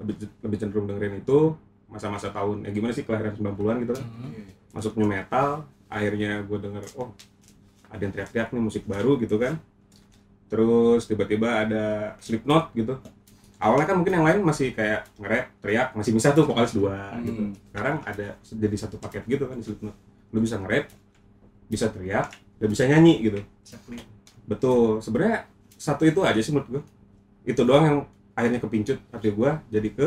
Lebih 0.00 0.14
lebih 0.40 0.58
cenderung 0.58 0.86
dengerin 0.88 1.20
itu 1.20 1.52
masa-masa 1.92 2.32
tahun 2.32 2.64
ya 2.64 2.72
gimana 2.72 2.96
sih 2.96 3.04
kelahiran 3.04 3.36
90-an 3.36 3.76
gitu 3.84 3.92
kan. 3.92 4.06
Hmm. 4.08 4.48
Masuknya 4.72 5.06
metal, 5.06 5.48
akhirnya 5.92 6.40
gue 6.48 6.58
denger 6.58 6.84
oh 6.96 7.12
ada 7.92 8.00
yang 8.00 8.12
teriak-teriak 8.16 8.48
nih 8.56 8.62
musik 8.64 8.84
baru 8.88 9.20
gitu 9.20 9.36
kan. 9.36 9.60
Terus 10.48 11.04
tiba-tiba 11.04 11.68
ada 11.68 11.84
Slipknot 12.24 12.72
gitu. 12.72 12.96
Awalnya 13.62 13.86
kan 13.86 13.96
mungkin 14.02 14.14
yang 14.18 14.26
lain 14.26 14.42
masih 14.42 14.74
kayak 14.74 15.06
nge-rap, 15.22 15.46
teriak, 15.62 15.88
masih 15.94 16.10
bisa 16.10 16.34
tuh 16.34 16.42
vokalis 16.42 16.74
dua 16.74 17.14
gitu. 17.22 17.46
Hmm. 17.46 17.54
sekarang 17.70 17.96
ada 18.02 18.26
jadi 18.42 18.76
satu 18.76 18.98
paket 18.98 19.22
gitu 19.30 19.46
kan 19.46 19.54
di 19.54 19.62
Slipknot. 19.62 19.94
Lu 20.34 20.42
bisa 20.42 20.58
nge-rap 20.58 20.90
bisa 21.70 21.86
teriak 21.94 22.26
dan 22.58 22.66
bisa 22.66 22.82
nyanyi 22.90 23.22
gitu. 23.22 23.38
Betul. 24.50 24.98
Sebenarnya 24.98 25.46
satu 25.78 26.02
itu 26.02 26.26
aja 26.26 26.42
sih 26.42 26.50
menurut 26.50 26.68
gue 26.74 26.82
itu 27.46 27.62
doang 27.62 27.84
yang 27.86 27.98
akhirnya 28.34 28.58
kepincut 28.58 28.98
hati 29.14 29.30
gue 29.30 29.50
jadi 29.70 29.88
ke 29.94 30.06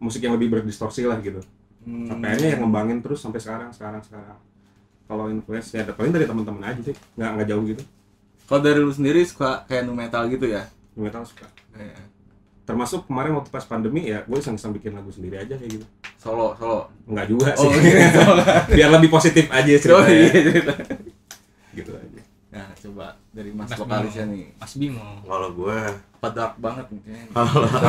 musik 0.00 0.24
yang 0.24 0.32
lebih 0.32 0.56
berdistorsi 0.56 1.04
lah 1.04 1.20
gitu. 1.20 1.44
Hmm. 1.82 2.06
sampai 2.06 2.30
akhirnya 2.30 2.50
yang 2.54 2.62
ngembangin 2.62 3.02
terus 3.02 3.18
sampai 3.20 3.44
sekarang 3.44 3.68
sekarang 3.76 4.00
sekarang. 4.00 4.38
Kalau 5.04 5.28
influence 5.28 5.68
ya 5.76 5.84
ada 5.84 5.92
paling 5.92 6.16
dari 6.16 6.24
teman-teman 6.24 6.64
aja 6.64 6.80
sih. 6.80 6.96
Nggak 7.20 7.30
nggak 7.36 7.48
jauh 7.52 7.64
gitu. 7.68 7.82
Kalau 8.48 8.60
dari 8.64 8.80
lu 8.80 8.92
sendiri 8.92 9.20
suka 9.28 9.68
kayak 9.68 9.84
nu 9.84 9.92
metal 9.92 10.24
gitu 10.32 10.48
ya? 10.48 10.64
Nu 10.96 11.04
metal 11.04 11.26
suka. 11.28 11.44
Kayak 11.76 12.08
termasuk 12.62 13.04
kemarin 13.04 13.32
waktu 13.32 13.48
pas 13.48 13.62
pandemi 13.62 14.06
ya 14.06 14.22
gue 14.22 14.34
iseng-iseng 14.34 14.70
bikin 14.72 14.92
lagu 14.92 15.08
sendiri 15.08 15.36
aja 15.36 15.52
kayak 15.52 15.72
gitu 15.72 15.86
Solo, 16.14 16.54
solo. 16.54 16.86
nggak 17.04 17.26
juga 17.26 17.50
sih 17.52 17.66
Oh, 17.66 17.74
gitu. 17.76 18.20
biar 18.70 18.90
lebih 18.90 19.08
positif 19.08 19.46
aja 19.48 19.66
Oh 19.66 19.78
ceritanya 19.98 20.14
iya, 20.14 20.30
cerita. 20.30 20.74
gitu 21.72 21.92
aja 21.92 22.20
Nah, 22.52 22.68
coba 22.76 23.16
dari 23.32 23.48
Mas, 23.48 23.64
Mas 23.64 23.80
vokalisnya 23.80 24.28
nih. 24.28 24.52
Mas 24.60 24.76
Bimo. 24.76 25.00
Kalau 25.24 25.56
gue 25.56 25.72
Apa 26.12 26.28
dark 26.30 26.52
banget 26.60 26.84
nih 26.86 27.00
kayaknya. 27.08 27.32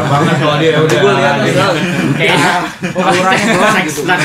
banget 0.08 0.36
kalau 0.40 0.56
dia 0.56 0.72
udah 0.80 1.00
Gue 1.04 1.14
lihat 1.14 1.36
nih, 1.36 1.54
Kayak 2.16 2.38
oh 2.96 3.04
auranya 3.04 3.46
gelap 3.52 3.76
gitu. 3.84 4.00
Nggak 4.08 4.20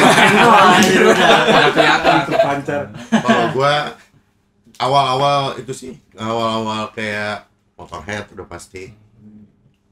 kelihatan 1.69 2.15
terpancar 2.25 2.83
kalau 3.11 3.45
gue 3.51 3.75
awal-awal 4.79 5.41
itu 5.59 5.73
sih 5.75 5.93
awal-awal 6.15 6.87
kayak 6.93 7.43
Motorhead 7.75 8.31
udah 8.31 8.47
pasti 8.47 8.95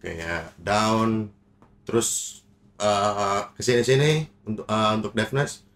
kayak 0.07 0.55
down 0.63 1.35
terus 1.83 2.41
eh, 2.79 3.41
ke 3.51 3.63
sini-sini 3.67 4.31
untuk 4.47 4.67
eh, 4.71 4.91
untuk 4.95 5.13
Deafness 5.19 5.67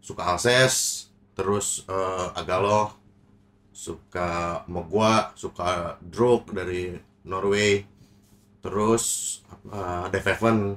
suka 0.00 0.32
Alces 0.32 1.06
terus 1.36 1.84
eh, 1.84 2.28
Agalo 2.32 2.96
suka 3.76 4.64
Mogwa 4.72 5.36
suka 5.36 6.00
Druk 6.00 6.56
dari 6.56 6.96
Norway 7.28 7.84
terus 8.64 9.38
uh, 9.70 10.10
Dave 10.10 10.26
Heaven 10.26 10.74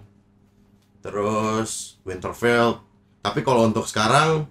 terus 1.02 1.98
Winterfell 2.06 2.84
tapi 3.24 3.42
kalau 3.42 3.66
untuk 3.66 3.88
sekarang 3.90 4.46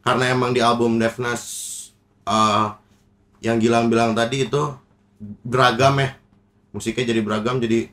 karena 0.00 0.32
emang 0.32 0.56
di 0.56 0.64
album 0.64 0.96
Devnas 0.96 1.42
uh, 2.24 2.72
yang 3.44 3.60
Gilang 3.60 3.92
bilang 3.92 4.16
tadi 4.16 4.48
itu 4.48 4.62
beragam 5.44 6.00
ya 6.00 6.16
musiknya 6.74 7.14
jadi 7.14 7.22
beragam 7.22 7.62
jadi 7.62 7.86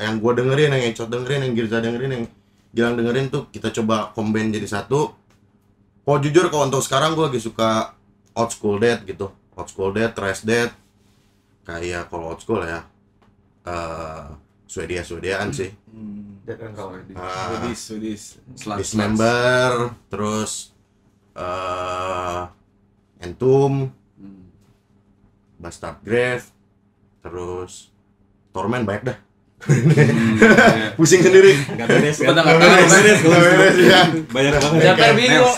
yang 0.00 0.18
gua 0.18 0.32
dengerin 0.32 0.72
yang 0.72 0.82
Encot 0.88 1.12
dengerin 1.12 1.40
yang 1.44 1.52
Girza 1.52 1.78
dengerin 1.84 2.10
yang 2.16 2.24
Gilang 2.72 2.96
dengerin 2.96 3.28
tuh 3.28 3.52
kita 3.52 3.68
coba 3.68 4.16
combine 4.16 4.48
jadi 4.48 4.64
satu 4.64 5.12
kalau 6.02 6.18
jujur 6.24 6.48
kalau 6.48 6.72
untuk 6.72 6.80
sekarang 6.80 7.12
gua 7.12 7.28
lagi 7.28 7.36
suka 7.38 7.92
old 8.32 8.48
school 8.48 8.80
dead 8.80 9.04
gitu 9.04 9.28
old 9.52 9.68
school 9.68 9.92
dead 9.92 10.16
thrash 10.16 10.40
dead 10.40 10.72
kayak 11.68 12.08
kalau 12.08 12.32
old 12.32 12.40
school 12.40 12.64
ya 12.64 12.80
eh 13.68 14.26
Swedia 14.64 15.04
Swediaan 15.04 15.52
sih 15.52 15.68
Roll. 16.48 17.04
Ah. 17.14 17.60
Swedish, 17.76 17.78
Swedish. 17.78 18.24
Dismember 18.80 19.92
terus 20.08 20.72
eh 21.36 22.42
Entum 23.22 23.92
Hmm. 24.18 24.44
Bastard 25.58 25.98
Grave 26.04 26.51
terus 27.22 27.88
Torment 28.50 28.84
banyak 28.84 29.04
dah 29.06 29.18
Iya. 29.62 30.90
pusing 30.98 31.22
sendiri 31.22 31.54
Nggak 31.54 31.86
beres? 31.86 32.18
Bener, 32.18 32.42
nggak 32.42 32.58
beres. 32.58 33.18
Nggak 33.22 33.42
beres, 33.46 33.76
ya. 33.78 34.00
Banyak 34.26 34.52
banget. 34.58 34.80
Siapa 34.82 35.02
yang 35.04 35.14
bingung? 35.16 35.54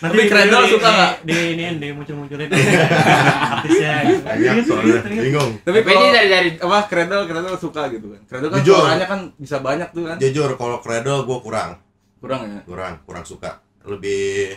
Nanti 0.00 0.16
Tapi 0.16 0.28
Cradle 0.28 0.60
di- 0.60 0.70
suka 0.70 0.88
nggak? 0.90 1.12
Di 1.22 1.36
ini 1.52 1.64
di 1.76 1.88
muncul-munculin 1.90 2.48
artisnya 2.48 3.94
gitu. 4.02 4.20
banyak 4.22 4.54
soalnya 4.62 5.00
bingung 5.06 5.50
Tapi 5.60 5.78
ini 5.84 6.06
dari 6.10 6.28
dari 6.28 6.50
apa 6.56 6.78
Cradle 6.84 7.24
Cradle 7.24 7.56
suka 7.56 7.82
gitu 7.88 8.06
kan. 8.10 8.20
Cradle 8.24 8.48
kan 8.50 8.60
suaranya 8.60 9.06
kan 9.06 9.20
bisa 9.36 9.56
banyak 9.60 9.88
tuh 9.90 10.04
kan. 10.04 10.16
jujur 10.16 10.50
kalau 10.56 10.80
Cradle 10.80 11.20
gue 11.22 11.38
kurang 11.40 11.70
Kurang 12.16 12.40
ya. 12.44 12.60
kurang 12.64 13.00
kurang 13.04 13.24
suka 13.24 13.60
lebih 13.82 14.52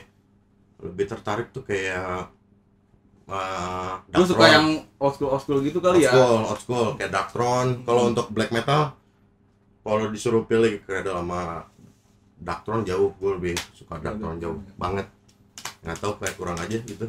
lebih 0.83 1.05
tertarik 1.07 1.55
tuh 1.55 1.63
kayak 1.63 2.27
uh, 3.31 4.03
Lu 4.11 4.27
suka 4.27 4.45
yang 4.51 4.83
old 4.99 5.13
school 5.15 5.31
old 5.31 5.41
school 5.41 5.59
gitu 5.63 5.79
kali 5.79 6.03
old 6.03 6.05
ya? 6.05 6.11
school, 6.11 6.39
old 6.43 6.59
school 6.59 6.87
kayak 6.99 7.11
Darktron. 7.15 7.87
Kalau 7.87 8.11
untuk 8.11 8.27
black 8.35 8.51
metal, 8.51 8.93
kalau 9.83 10.11
disuruh 10.11 10.43
pilih 10.43 10.83
Cradle 10.83 11.15
sama 11.23 11.63
Darktron 12.43 12.83
jauh, 12.83 13.15
gue 13.15 13.31
lebih 13.39 13.55
suka 13.71 13.99
Darktron 14.03 14.37
jauh 14.43 14.59
banget. 14.75 15.07
Nggak 15.83 15.97
tahu 15.99 16.13
kayak 16.19 16.35
kurang 16.35 16.57
aja 16.59 16.77
gitu. 16.83 17.07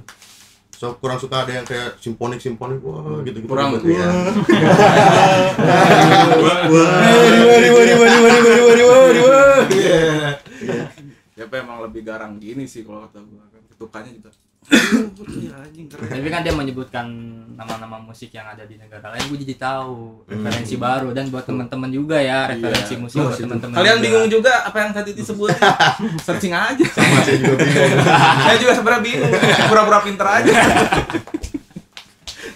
So 0.75 0.99
kurang 0.99 1.23
suka 1.23 1.47
ada 1.47 1.55
yang 1.55 1.67
kayak 1.67 2.03
simfonik 2.03 2.43
simfonik 2.43 2.83
wah 2.83 3.23
gitu 3.23 3.39
gitu. 3.39 3.51
Kurang. 3.51 3.79
ya. 3.79 4.11
Siapa 11.35 11.55
emang 11.63 11.79
lebih 11.87 12.03
garang 12.03 12.43
gini 12.43 12.67
sih 12.67 12.83
kalau 12.83 13.07
kata 13.07 13.23
kan 13.23 13.54
ketukannya 13.75 14.13
gitu. 14.15 14.31
Iya 14.65 15.61
anjing 15.61 15.87
keren. 15.87 16.09
tapi 16.09 16.29
kan 16.31 16.41
dia 16.41 16.49
menyebutkan 16.51 17.05
nama-nama 17.53 18.01
musik 18.01 18.33
yang 18.33 18.49
ada 18.49 18.65
di 18.65 18.75
negara 18.75 19.13
lain 19.13 19.29
gue 19.29 19.45
jadi 19.45 19.61
tahu 19.61 20.25
Hmm. 20.25 20.41
referensi 20.41 20.81
baru 20.81 21.13
dan 21.13 21.29
buat 21.29 21.45
teman-teman 21.45 21.93
juga 21.93 22.17
ya 22.17 22.49
referensi 22.49 22.97
Iya. 22.97 23.03
musik 23.05 23.21
buat 23.21 23.37
teman-teman 23.37 23.77
Kalian 23.77 23.93
juga. 23.93 24.05
bingung 24.09 24.29
juga 24.33 24.65
apa 24.65 24.79
yang 24.79 24.91
tadi 24.91 25.13
disebut? 25.13 25.53
Searching 26.25 26.51
aja. 26.51 26.81
Sama 26.89 27.21
saya 27.21 27.37
juga 27.37 27.55
bingung. 27.59 27.93
Saya 28.49 28.57
juga 28.57 28.73
sebenarnya 28.73 29.03
bingung. 29.05 29.33
Pura-pura 29.69 29.99
pinter 30.01 30.27
aja. 30.33 30.53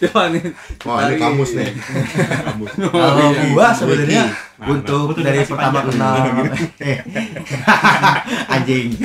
Coba 0.00 0.30
nih. 0.30 0.42
Wah 0.80 0.98
ini 1.04 1.14
kamus 1.18 1.50
nih. 1.52 1.70
Kalau 2.88 3.28
gua 3.52 3.68
sebenarnya 3.74 4.22
Nah, 4.58 4.72
untuk 4.72 5.14
dari 5.14 5.44
pertama 5.44 5.84
kenal 5.84 6.14
eh 6.80 6.98
anjing. 8.48 8.96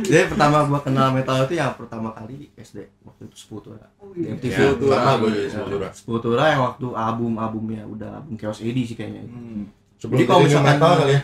Jadi 0.00 0.28
pertama 0.28 0.62
gua 0.64 0.80
kenal 0.80 1.08
metal 1.10 1.36
itu 1.42 1.54
yang 1.54 1.72
pertama 1.72 2.10
kali 2.10 2.48
SD 2.54 2.78
waktu 3.02 3.22
itu 3.26 3.36
Sepultura. 3.36 3.86
Di 4.12 4.28
MTV. 4.28 4.50
Ya, 4.50 4.58
Sepultura. 4.68 4.98
juga 5.16 5.48
Sepultura. 5.48 5.88
Sepultura 5.90 6.42
yang 6.48 6.60
waktu 6.64 6.86
album-albumnya 6.88 7.82
udah 7.84 8.10
album 8.16 8.34
Chaos 8.34 8.58
AD 8.58 8.78
sih 8.80 8.94
kayaknya. 8.94 9.24
Hmm. 9.24 9.66
Sebelum 9.96 10.16
Jadi 10.16 10.26
kalau 10.26 10.40
jadi 10.40 10.48
misalkan- 10.48 10.70
metal 10.74 10.92
kali 10.96 11.12
ya. 11.12 11.22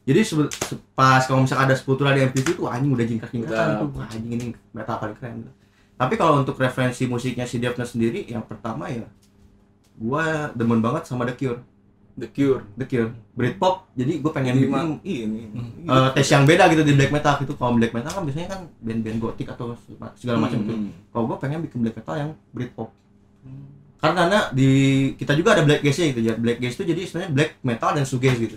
Jadi 0.00 0.20
sebe- 0.24 0.50
se- 0.50 0.80
pas 0.90 1.22
kalau 1.22 1.40
misalkan 1.40 1.64
ada 1.64 1.74
Sepultura 1.74 2.10
di 2.10 2.20
MTV 2.22 2.46
tuh 2.54 2.66
anjing 2.66 2.90
udah 2.90 3.06
jingkrak-jingkrakan 3.06 3.68
Udah. 3.68 3.80
tuh. 3.80 3.88
Wah, 3.94 4.08
anjing 4.08 4.32
ini 4.32 4.46
metal 4.70 4.96
paling 4.96 5.14
keren. 5.14 5.46
Tapi 5.94 6.14
kalau 6.16 6.40
untuk 6.40 6.56
referensi 6.56 7.04
musiknya 7.04 7.44
si 7.44 7.56
Devna 7.56 7.84
sendiri 7.84 8.24
yang 8.24 8.42
pertama 8.42 8.88
ya 8.88 9.04
gua 9.94 10.48
demen 10.50 10.80
banget 10.80 11.04
sama 11.04 11.22
The 11.24 11.36
Cure. 11.36 11.60
The 12.20 12.28
Cure. 12.28 12.60
The 12.76 12.84
Cure. 12.84 13.10
Britpop. 13.32 13.88
Jadi 13.96 14.20
gua 14.20 14.32
pengen 14.36 14.60
bikin 14.60 14.68
Lima. 14.68 14.80
Ini. 15.00 15.42
eh, 15.88 16.08
tes 16.12 16.28
yang 16.28 16.44
beda 16.44 16.68
gitu 16.68 16.84
di 16.84 16.92
black 16.92 17.08
metal 17.10 17.34
gitu. 17.40 17.56
Kalau 17.56 17.72
black 17.80 17.96
metal 17.96 18.12
kan 18.12 18.22
biasanya 18.28 18.48
kan 18.52 18.60
band-band 18.84 19.18
gotik 19.18 19.48
atau 19.48 19.72
segala 20.20 20.44
macam 20.44 20.60
gitu. 20.60 20.74
Hmm. 20.76 20.92
Kalau 21.08 21.24
gua 21.24 21.36
pengen 21.40 21.64
bikin 21.64 21.80
black 21.80 21.96
metal 21.96 22.14
yang 22.20 22.30
Britpop. 22.52 22.92
Karena 24.00 24.48
di 24.52 24.70
kita 25.20 25.36
juga 25.36 25.52
ada 25.56 25.64
black 25.64 25.84
gaze 25.84 26.12
gitu 26.12 26.20
ya. 26.20 26.36
Black 26.36 26.56
gaze 26.60 26.76
itu 26.80 26.84
jadi 26.88 27.00
istilahnya 27.04 27.30
black 27.36 27.50
metal 27.60 27.92
dan 27.92 28.04
shoegaze 28.08 28.40
gitu. 28.40 28.56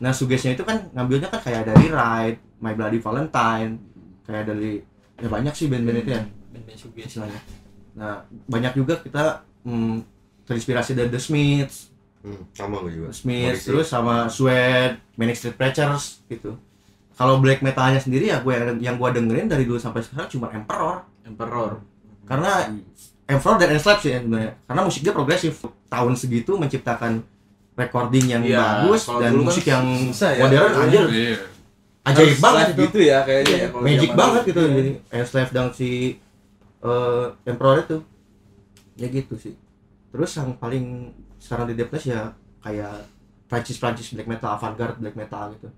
Nah, 0.00 0.14
shoegaze-nya 0.14 0.54
itu 0.56 0.64
kan 0.64 0.88
ngambilnya 0.94 1.28
kan 1.28 1.42
kayak 1.44 1.66
dari 1.68 1.90
Ride, 1.92 2.38
My 2.62 2.72
Bloody 2.72 3.02
Valentine, 3.02 3.76
kayak 4.24 4.48
dari 4.48 4.80
ya 5.20 5.28
banyak 5.28 5.52
sih 5.52 5.66
band-band 5.68 6.06
itu 6.06 6.10
ya 6.14 6.22
Band-band 6.24 6.78
shoegaze. 6.78 7.06
istilahnya. 7.18 7.40
Nah, 7.98 8.24
banyak 8.48 8.72
juga 8.78 9.02
kita 9.02 9.42
hmm, 9.66 10.06
terinspirasi 10.46 10.94
dari 10.94 11.10
The 11.10 11.20
Smiths, 11.20 11.89
Hmm, 12.20 12.42
sama 12.52 12.84
gue 12.84 12.92
juga. 12.92 13.08
The 13.08 13.16
Smiths, 13.16 13.44
Morrissey. 13.48 13.66
terus 13.66 13.86
sama 13.88 14.14
Sweat, 14.28 14.92
Manic 15.16 15.36
Street 15.36 15.56
Preachers 15.56 16.20
gitu. 16.26 16.52
Kalau 17.12 17.36
black 17.36 17.60
metalnya 17.60 17.96
sendiri 17.96 18.28
ya 18.28 18.40
gue 18.40 18.52
yang, 18.52 18.76
yang 18.80 18.96
gue 18.96 19.08
dengerin 19.10 19.44
dari 19.44 19.64
dulu 19.64 19.76
sampai 19.76 20.00
sekarang 20.00 20.28
cuma 20.28 20.48
Emperor. 20.50 21.04
Emperor. 21.22 21.80
Karena 22.24 22.68
Emperor 23.24 23.56
dan 23.56 23.72
Enslaved 23.72 24.00
sih 24.00 24.10
ya 24.10 24.20
sebenarnya. 24.20 24.52
Karena 24.64 24.80
musik 24.82 25.00
dia 25.00 25.12
progresif. 25.12 25.54
Tahun 25.86 26.12
segitu 26.14 26.54
menciptakan 26.54 27.24
recording 27.74 28.26
yang 28.28 28.42
Iya, 28.44 28.84
bagus 28.84 29.08
dan 29.08 29.32
kan 29.32 29.40
musik 29.40 29.64
yang 29.64 29.84
ya. 30.12 30.36
modern 30.38 30.72
anjir 30.76 31.04
Iya. 31.08 31.36
ajaib 32.02 32.26
Harus 32.28 32.40
banget 32.40 32.60
live 32.60 32.72
itu. 32.72 32.82
gitu 32.84 32.98
ya 33.00 33.18
kayaknya 33.22 33.56
ya. 33.56 33.66
kalau 33.68 33.82
Magic 33.82 34.10
banget 34.12 34.42
gitu 34.44 34.60
jadi 34.62 34.90
Enslaved 35.10 35.52
dan 35.52 35.66
si 35.72 35.88
eh, 36.80 37.24
Emperor 37.44 37.76
itu. 37.80 37.96
Ya 38.94 39.08
gitu 39.08 39.34
sih. 39.34 39.54
Terus 40.10 40.30
yang 40.34 40.52
paling 40.54 41.12
sekarang 41.40 41.66
di 41.66 41.74
Deathness 41.74 42.04
ya 42.06 42.30
kayak 42.60 43.08
Prancis-Prancis 43.48 44.14
black 44.14 44.28
metal, 44.28 44.52
avant-garde 44.52 45.00
black 45.00 45.16
metal 45.16 45.50
gitu. 45.56 45.68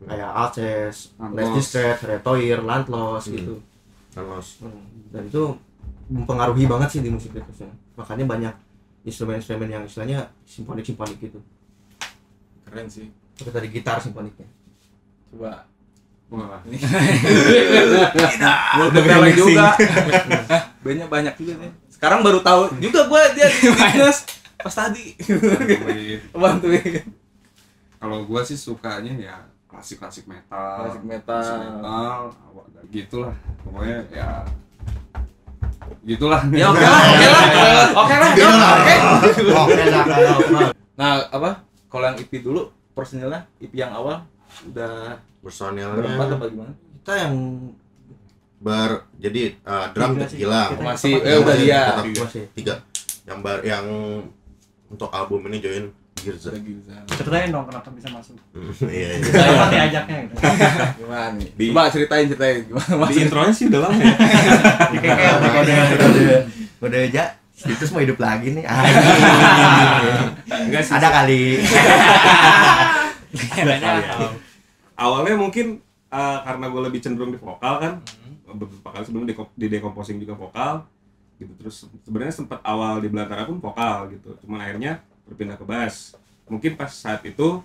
Kayak 0.00 0.30
Alces. 0.30 1.12
Last 1.18 1.52
Distress, 1.52 1.98
Retoir, 2.00 2.62
Landloss 2.62 3.26
Hmm. 3.26 3.34
gitu. 3.34 3.54
Carlos. 4.08 4.48
Hmm, 4.58 4.82
dan 5.10 5.26
itu 5.26 5.42
mempengaruhi 6.08 6.64
banget 6.64 6.88
sih 6.88 7.00
di 7.00 7.12
musik 7.12 7.30
Deathness 7.30 7.68
makanya 7.92 8.24
banyak 8.24 8.54
instrumen-instrumen 9.04 9.68
yang 9.68 9.82
istilahnya 9.84 10.24
simfonik-simfonik 10.42 11.18
gitu 11.18 11.36
Keren 12.64 12.88
sih. 12.88 13.12
seperti 13.34 13.52
tadi 13.54 13.68
gitar 13.70 14.00
simfoniknya 14.00 14.48
Coba. 15.28 15.68
Wah. 16.28 16.60
Ini. 16.64 16.76
Multi 18.78 19.00
talent 19.02 19.32
juga. 19.34 19.66
Bandnya 20.84 21.06
banyak 21.06 21.34
juga 21.36 21.52
nih. 21.58 21.70
Sekarang 21.88 22.20
baru 22.20 22.40
tahu 22.40 22.80
juga 22.80 23.04
gua 23.04 23.22
dia 23.32 23.48
di 23.48 23.68
fitness 23.76 24.24
pas 24.58 24.74
tadi. 24.74 25.14
Bantuin. 26.34 27.06
Kalau 27.98 28.18
gua 28.26 28.42
sih 28.42 28.58
sukanya 28.58 29.14
ya 29.18 29.36
klasik-klasik 29.70 30.26
metal. 30.26 30.86
Klasik 30.86 31.04
metal. 31.06 31.42
Klasik 31.42 31.60
metal, 31.62 32.20
gitulah. 32.90 33.34
Pokoknya 33.62 33.98
ya 34.10 34.28
gitulah. 36.04 36.40
Ya 36.50 36.66
oke 36.70 36.82
lah, 36.82 37.02
oke 37.06 37.26
lah. 37.28 37.44
Oke 38.02 38.14
lah, 38.14 38.30
oke. 38.76 38.94
oke 39.54 39.74
lah 39.74 40.02
kalau 40.04 40.68
Nah, 40.98 41.10
apa? 41.30 41.50
Kalau 41.88 42.04
yang 42.10 42.18
IP 42.18 42.42
dulu 42.42 42.68
personilnya 42.92 43.46
IP 43.62 43.78
yang 43.78 43.94
awal 43.94 44.26
udah 44.66 45.14
Personilnya 45.38 45.94
berempat 45.94 46.28
apa 46.34 46.44
gimana? 46.50 46.72
kita 46.98 47.12
yang 47.24 47.34
ber 48.58 49.06
jadi 49.16 49.54
uh, 49.64 49.86
drum 49.94 50.18
hilang. 50.34 50.70
Masih 50.82 51.22
eh 51.22 51.38
udah 51.38 51.56
dia. 51.56 51.82
tiga 52.58 52.74
yang 53.24 53.38
bar 53.40 53.62
yang 53.62 53.86
untuk 54.88 55.08
album 55.08 55.44
ini 55.46 55.58
join 55.58 55.86
Girza. 56.18 56.50
Udah. 56.50 56.98
Ceritain 57.14 57.46
dong 57.48 57.62
kenapa 57.64 57.94
bisa 57.94 58.10
masuk. 58.10 58.34
iya 58.84 59.14
iya. 59.14 59.22
Kenapa 59.22 59.64
diajaknya 59.70 60.16
gitu. 60.26 60.34
Gimana 60.98 61.26
nih? 61.32 61.48
Di- 61.54 61.68
Coba 61.70 61.82
ceritain 61.88 62.26
ceritain 62.26 62.58
gimana 62.66 63.06
Di 63.06 63.16
intronya 63.22 63.52
sih 63.54 63.64
udah 63.66 63.80
lama 63.80 63.94
ya. 63.96 64.14
kayak 64.98 65.14
kayak 65.14 65.34
kode 65.46 65.72
kode 65.94 66.22
kode 66.78 66.98
aja 67.06 67.24
itu 67.58 67.84
mau 67.90 67.98
hidup 67.98 68.18
lagi 68.18 68.48
nih 68.50 68.64
Ah, 68.70 68.82
Enggak 70.58 70.82
sih. 70.82 70.94
ada 70.94 71.08
kali 71.12 71.62
Banyak. 73.58 74.02
Awalnya 74.94 75.36
mungkin 75.36 75.66
uh, 76.08 76.38
karena 76.42 76.66
gue 76.66 76.80
lebih 76.82 76.98
cenderung 76.98 77.30
di 77.30 77.38
vokal 77.38 77.74
kan. 77.78 77.92
Beberapa 78.44 78.90
kali 78.90 79.04
sebelum 79.04 79.22
di, 79.22 79.34
di 79.54 79.66
decomposing 79.68 80.18
juga 80.18 80.34
vokal. 80.34 80.82
Gitu. 81.38 81.52
Terus 81.56 81.86
sebenarnya 82.02 82.34
sempat 82.34 82.60
awal 82.66 83.00
di 83.00 83.08
belantara 83.08 83.46
pun 83.46 83.62
vokal 83.62 84.10
gitu. 84.12 84.34
Cuman 84.44 84.60
akhirnya 84.60 85.00
berpindah 85.24 85.56
ke 85.56 85.64
bass. 85.64 86.18
Mungkin 86.50 86.74
pas 86.74 86.90
saat 86.90 87.22
itu 87.24 87.62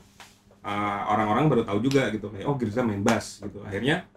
uh, 0.63 1.01
orang-orang 1.12 1.51
baru 1.51 1.63
tahu 1.67 1.83
juga 1.83 2.07
gitu 2.13 2.31
kayak 2.31 2.45
oh 2.47 2.55
Girza 2.55 2.81
main 2.86 3.03
bass 3.03 3.43
gitu. 3.43 3.59
Akhirnya 3.65 4.07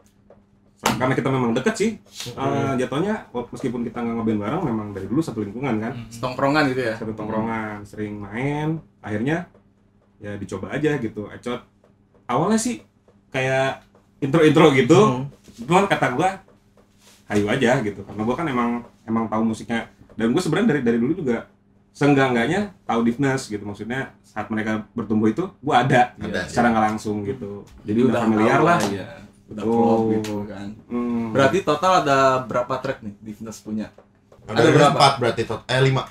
karena 0.77 1.16
kita 1.16 1.33
memang 1.33 1.57
deket 1.57 1.75
sih 1.75 1.90
uh, 2.37 2.77
jatuhnya 2.77 3.27
meskipun 3.33 3.81
kita 3.81 3.97
nggak 3.97 4.16
ngeband 4.23 4.40
bareng 4.45 4.62
memang 4.62 4.88
dari 4.92 5.09
dulu 5.09 5.25
satu 5.25 5.42
lingkungan 5.42 5.83
kan. 5.83 5.92
Tongkrongan 6.21 6.64
gitu 6.71 6.83
ya. 6.92 6.95
satu 6.95 7.12
tongkrongan 7.16 7.83
sering 7.83 8.21
main. 8.21 8.79
Akhirnya 9.01 9.49
ya 10.21 10.37
dicoba 10.37 10.71
aja 10.77 11.01
gitu 11.01 11.33
ecot. 11.33 11.64
Awalnya 12.29 12.59
sih 12.61 12.85
kayak 13.33 13.83
intro 14.21 14.40
intro 14.45 14.73
gitu 14.73 15.27
cuman 15.64 15.88
kata 15.88 16.12
gua 16.12 16.31
hayu 17.33 17.49
aja 17.49 17.81
gitu. 17.81 18.05
Karena 18.05 18.23
gua 18.23 18.37
kan 18.37 18.47
emang 18.47 18.71
emang 19.07 19.25
tahu 19.27 19.42
musiknya 19.47 19.88
dan 20.14 20.31
gue 20.31 20.42
sebenarnya 20.42 20.69
dari 20.75 20.81
dari 20.83 20.99
dulu 20.99 21.14
juga 21.16 21.47
seenggak-enggaknya 21.97 22.77
tahu 22.85 23.01
Divnas 23.03 23.49
gitu 23.49 23.64
maksudnya 23.64 24.12
saat 24.21 24.53
mereka 24.53 24.85
bertumbuh 24.92 25.33
itu 25.33 25.49
gua 25.64 25.81
ada, 25.81 26.12
Ada, 26.21 26.45
secara 26.45 26.69
nggak 26.69 26.85
langsung 26.92 27.25
gitu 27.25 27.64
jadi 27.88 28.05
udah 28.05 28.21
familiar 28.21 28.61
tahu 28.61 28.69
lah 28.69 28.81
ya. 28.92 29.09
Udah 29.47 29.62
Oh. 29.62 29.73
klop 29.73 30.01
gitu 30.19 30.35
kan. 30.45 30.69
Hmm. 30.90 31.31
Berarti 31.31 31.62
total 31.62 32.03
ada 32.03 32.42
berapa 32.45 32.75
track 32.83 32.99
nih 33.01 33.14
Divnas 33.23 33.62
punya? 33.62 33.95
Ada, 34.45 34.59
Ada 34.59 34.69
berapa? 34.75 34.92
empat 34.99 35.12
berarti 35.23 35.42
tot 35.47 35.62
eh 35.64 35.81
lima. 35.81 36.03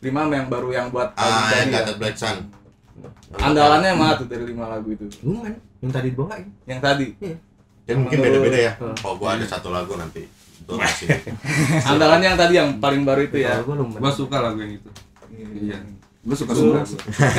Lima 0.00 0.20
yang 0.26 0.48
baru 0.48 0.68
yang 0.72 0.86
buat 0.88 1.12
Ah, 1.14 1.52
yang 1.54 1.68
tadi 1.70 1.92
ya? 1.92 1.94
Black 2.00 2.16
Sun. 2.16 2.48
Andalannya 3.38 3.92
mana 3.94 4.16
tuh 4.16 4.26
dari 4.26 4.42
lima 4.48 4.66
lagu 4.66 4.88
itu? 4.90 5.04
Lu 5.22 5.38
kan 5.44 5.54
yang 5.78 5.92
tadi 5.92 6.06
dibawain. 6.10 6.48
Yang 6.64 6.80
tadi. 6.80 7.06
Dan 7.84 7.96
mungkin 8.02 8.18
beda-beda 8.18 8.58
ya. 8.58 8.72
Hmm. 8.80 8.96
Oh, 9.04 9.14
gua 9.14 9.36
ada 9.36 9.44
satu 9.44 9.68
lagu 9.70 9.92
nanti. 9.94 10.24
Donasi. 10.68 11.04
Andalannya 11.90 12.28
yang 12.28 12.38
tadi 12.38 12.54
yang 12.54 12.70
paling 12.76 13.02
baru 13.02 13.24
itu 13.24 13.40
ya. 13.40 13.64
Kalau 13.64 13.88
gua 13.88 14.12
suka 14.12 14.36
lagu 14.38 14.60
yang 14.60 14.76
itu 14.76 14.90
Iya. 15.38 15.78
gue 16.18 16.34
suka 16.36 16.50
semua 16.52 16.82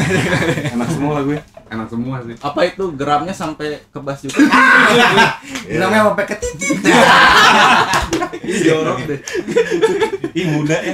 enak 0.74 0.90
semua 0.90 1.12
lagu 1.22 1.36
enak 1.68 1.88
semua 1.92 2.16
sih 2.26 2.34
Apa 2.42 2.64
itu 2.64 2.90
geramnya 2.96 3.36
sampai 3.36 3.86
ke 3.86 4.00
bass 4.02 4.24
juga? 4.26 4.40
Iya. 5.70 5.78
Namanya 5.84 6.10
sampai 6.10 6.26
ke 6.26 6.36
titik. 6.42 6.80
Jorok 8.66 8.98
deh. 9.06 9.20
ih 10.34 10.46
muda 10.50 10.74
ya 10.82 10.94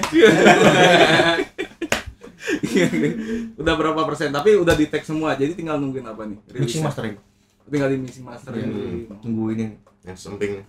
udah 3.55 3.73
berapa 3.79 4.01
persen? 4.05 4.29
Tapi 4.29 4.59
udah 4.59 4.75
di 4.75 4.85
tag 4.91 5.01
semua, 5.01 5.33
jadi 5.33 5.55
tinggal 5.55 5.79
nungguin 5.79 6.05
apa 6.05 6.27
nih? 6.27 6.37
Mixing 6.51 6.83
mastering. 6.83 7.15
Tinggal 7.65 7.89
di 7.89 7.97
mixing 7.97 8.25
master 8.25 8.51
Iya. 8.53 8.67
Tunggu 9.23 9.55
ini. 9.55 9.73
Yang 10.05 10.17
semping. 10.21 10.61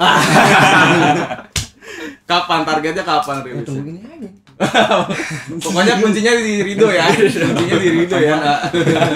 Kapan 2.30 2.60
targetnya 2.62 3.02
kapan 3.02 3.42
Ya, 3.42 3.58
tunggu 3.66 3.82
rilisnya? 3.82 3.90
ini 3.90 4.00
aja. 4.06 4.30
Pokoknya 5.64 5.94
kuncinya 5.98 6.32
di 6.36 6.62
Rido 6.62 6.88
ya. 6.88 7.04
Kuncinya 7.16 7.76
di 7.76 7.88
Rido 7.90 8.16
ya. 8.16 8.36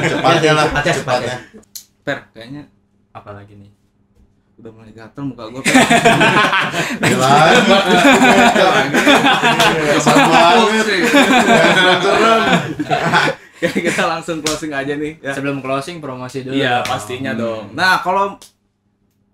Cepatnya 0.02 0.52
lah, 0.52 0.64
Cepatnya, 0.66 0.94
cepatnya. 0.98 1.36
Per, 2.02 2.16
kayaknya 2.34 2.62
apalagi 3.10 3.54
nih 3.54 3.70
udah 4.54 4.70
mulai 4.70 4.94
gatel 4.94 5.24
muka 5.26 5.50
gue. 5.50 5.62
Kesal 9.94 10.16
banget. 10.30 10.86
Kita 13.64 14.04
langsung 14.06 14.38
closing 14.42 14.72
aja 14.74 14.94
nih. 14.94 15.18
Ya. 15.18 15.32
sebelum 15.32 15.58
closing 15.58 15.98
promosi 15.98 16.44
dulu 16.44 16.54
Iya 16.54 16.84
pastinya 16.84 17.32
dong. 17.32 17.72
Nah 17.72 18.02
kalau 18.02 18.36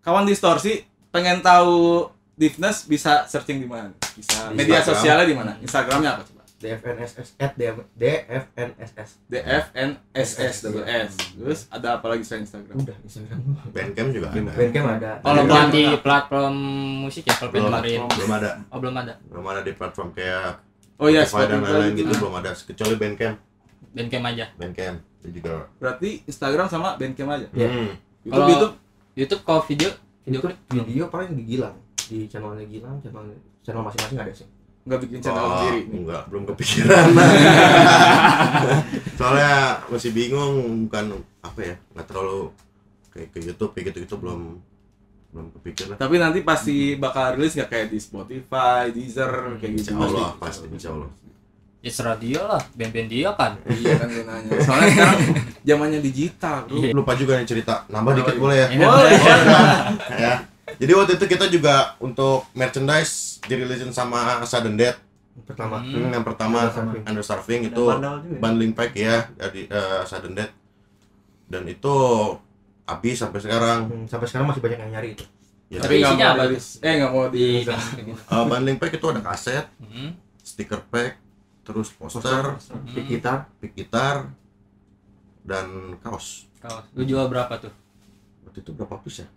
kawan 0.01 0.25
distorsi 0.25 0.81
pengen 1.11 1.39
tahu 1.41 2.07
Divnes 2.33 2.85
bisa 2.85 3.27
searching 3.27 3.61
di 3.61 3.67
mana? 3.67 3.93
Bisa 4.11 4.49
Di 4.49 4.57
media 4.57 4.79
Instagram. 4.79 4.97
sosialnya 4.97 5.27
di 5.27 5.37
mana? 5.37 5.53
Instagramnya 5.61 6.11
apa 6.15 6.23
coba? 6.25 6.39
DFNSS 6.57 7.29
at 7.37 7.53
DM 7.55 7.81
DFNSS. 7.95 9.11
DFNSS 9.29 10.55
double 10.63 10.85
S. 10.85 11.13
Terus 11.33 11.61
ada 11.69 11.97
apa 11.97 12.07
lagi 12.07 12.21
selain 12.21 12.45
Instagram? 12.45 12.77
Udah 12.79 12.97
Instagram. 13.01 13.39
Bandcamp 13.71 14.11
juga 14.11 14.29
ada. 14.29 14.53
Bandcamp 14.53 14.89
ada. 14.91 15.11
kalau 15.21 15.43
bukan 15.43 15.69
di 15.71 15.85
platform 15.99 16.55
musik 17.01 17.25
ya 17.25 17.35
kalau 17.35 17.51
Belum, 17.51 17.73
belum 18.07 18.33
ada. 18.33 18.51
oh 18.69 18.79
belum 18.79 18.95
ada 18.95 19.13
Belum 19.25 19.47
ada 19.47 19.61
di 19.61 19.73
platform 19.73 20.09
kayak 20.13 20.61
Oh 20.97 21.09
iya 21.09 21.25
Spotify 21.25 21.49
dan 21.51 21.61
lain-lain 21.65 21.93
gitu. 21.97 22.13
belum 22.15 22.35
ada 22.37 22.51
kecuali 22.53 22.95
Bandcamp. 22.95 23.37
bandcamp 23.91 24.25
aja 24.29 24.45
Bandcamp 24.55 24.97
itu 25.19 25.29
juga. 25.37 25.53
Berarti 25.77 26.11
Instagram 26.25 26.67
sama 26.69 26.89
Bandcamp 26.95 27.31
aja. 27.31 27.47
Iya. 27.51 27.69
Hmm. 27.69 27.91
YouTube 28.21 28.31
Kalau- 28.31 28.49
YouTube 28.49 28.75
YouTube 29.17 29.43
kalau 29.43 29.63
video 29.65 29.91
video 30.23 30.39
Itu 30.41 30.49
video 30.71 31.05
paling 31.07 31.31
di 31.33 31.43
Gilang 31.47 31.77
di 32.07 32.27
channelnya 32.27 32.65
Gilang, 32.65 32.97
channel 32.99 33.23
channel 33.61 33.83
masing-masing 33.83 34.19
ada 34.19 34.33
sih. 34.33 34.49
nggak 34.81 34.99
bikin 35.05 35.19
channel 35.21 35.41
Oh, 35.41 35.51
sendiri. 35.55 35.81
enggak, 35.93 36.23
belum 36.27 36.43
kepikiran. 36.49 37.05
Soalnya 39.15 39.53
masih 39.87 40.11
bingung 40.11 40.55
bukan 40.89 41.05
apa 41.41 41.61
ya, 41.63 41.75
nggak 41.93 42.07
terlalu 42.07 42.39
kayak 43.11 43.29
ke 43.31 43.39
YouTube 43.43 43.71
kayak 43.71 43.85
gitu-gitu 43.93 44.15
belum 44.17 44.41
belum 45.31 45.47
kepikiran. 45.55 45.95
Tapi 45.95 46.15
nanti 46.17 46.39
pasti 46.43 46.77
bakal 46.97 47.37
rilis 47.37 47.55
nggak 47.55 47.71
kayak 47.71 47.87
di 47.89 47.99
Spotify, 48.01 48.91
Deezer 48.91 49.31
kayak 49.61 49.73
gitu. 49.79 49.93
Insya 49.93 49.95
Allah 50.01 50.29
pasti, 50.37 50.67
insya 50.67 50.91
Allah. 50.91 51.11
Yes 51.81 51.97
radio 52.05 52.45
lah 52.45 52.61
band-band 52.77 53.09
dia 53.09 53.33
kan 53.33 53.57
Iya 53.65 53.97
kan 53.97 54.09
gue 54.13 54.25
nanya. 54.29 54.53
Soalnya 54.61 54.89
sekarang 54.93 55.21
zamannya 55.65 56.01
digital, 56.05 56.57
bro. 56.69 56.77
Iya. 56.77 56.93
Lupa 56.93 57.13
juga 57.17 57.41
nih 57.41 57.49
cerita, 57.49 57.89
nambah 57.89 58.21
dikit 58.21 58.37
boleh 58.37 58.57
ya? 58.57 58.69
Iya. 58.69 58.85
Boleh. 58.85 59.13
ya. 60.29 60.35
Jadi 60.77 60.93
waktu 60.93 61.13
itu 61.17 61.25
kita 61.25 61.49
juga 61.49 61.97
untuk 61.99 62.45
merchandise 62.53 63.41
dirilisin 63.49 63.97
sama 63.97 64.45
Sudden 64.45 64.77
Death. 64.77 65.01
Pertama. 65.49 65.81
Hmm. 65.81 66.13
Yang 66.13 66.25
pertama 66.25 66.69
Under 67.09 67.25
Starving 67.25 67.73
itu 67.73 67.83
ya? 67.89 67.97
bundling 68.39 68.77
pack 68.77 68.93
ya 68.93 69.25
dari 69.41 69.65
eh, 69.65 70.03
Sudden 70.05 70.37
Death. 70.37 70.53
Dan 71.49 71.65
itu 71.65 71.97
habis 72.85 73.17
sampai 73.17 73.41
sekarang. 73.41 73.89
Hmm, 73.89 74.05
sampai 74.05 74.27
sekarang 74.29 74.47
masih 74.53 74.63
banyak 74.63 74.79
yang 74.85 74.93
nyari 74.93 75.09
itu. 75.17 75.25
Ya, 75.71 75.79
Tapi 75.81 76.03
nggak 76.03 76.35
mau 76.35 76.45
apa. 76.45 76.45
Eh 76.83 76.93
nggak 76.99 77.13
mau 77.15 77.25
di. 77.31 77.45
di 77.65 78.13
eh, 78.13 78.45
bundling 78.45 78.79
pack 78.79 78.93
itu 78.99 79.07
ada 79.07 79.23
kaset, 79.23 79.65
hmm. 79.81 80.11
stiker 80.43 80.83
pack, 80.91 81.30
terus 81.71 81.91
poster, 81.93 82.45
Pick 82.87 83.07
gitar. 83.09 83.47
pick 83.59 83.73
gitar, 83.73 84.31
dan 85.43 85.67
kaos. 85.99 86.47
Kaos. 86.59 86.85
lu 86.93 87.03
jual 87.03 87.25
berapa 87.27 87.57
tuh 87.57 87.73
Waktu 88.45 88.61
itu 88.61 88.71
berapa 88.75 89.01
piece 89.01 89.25
ya? 89.25 89.29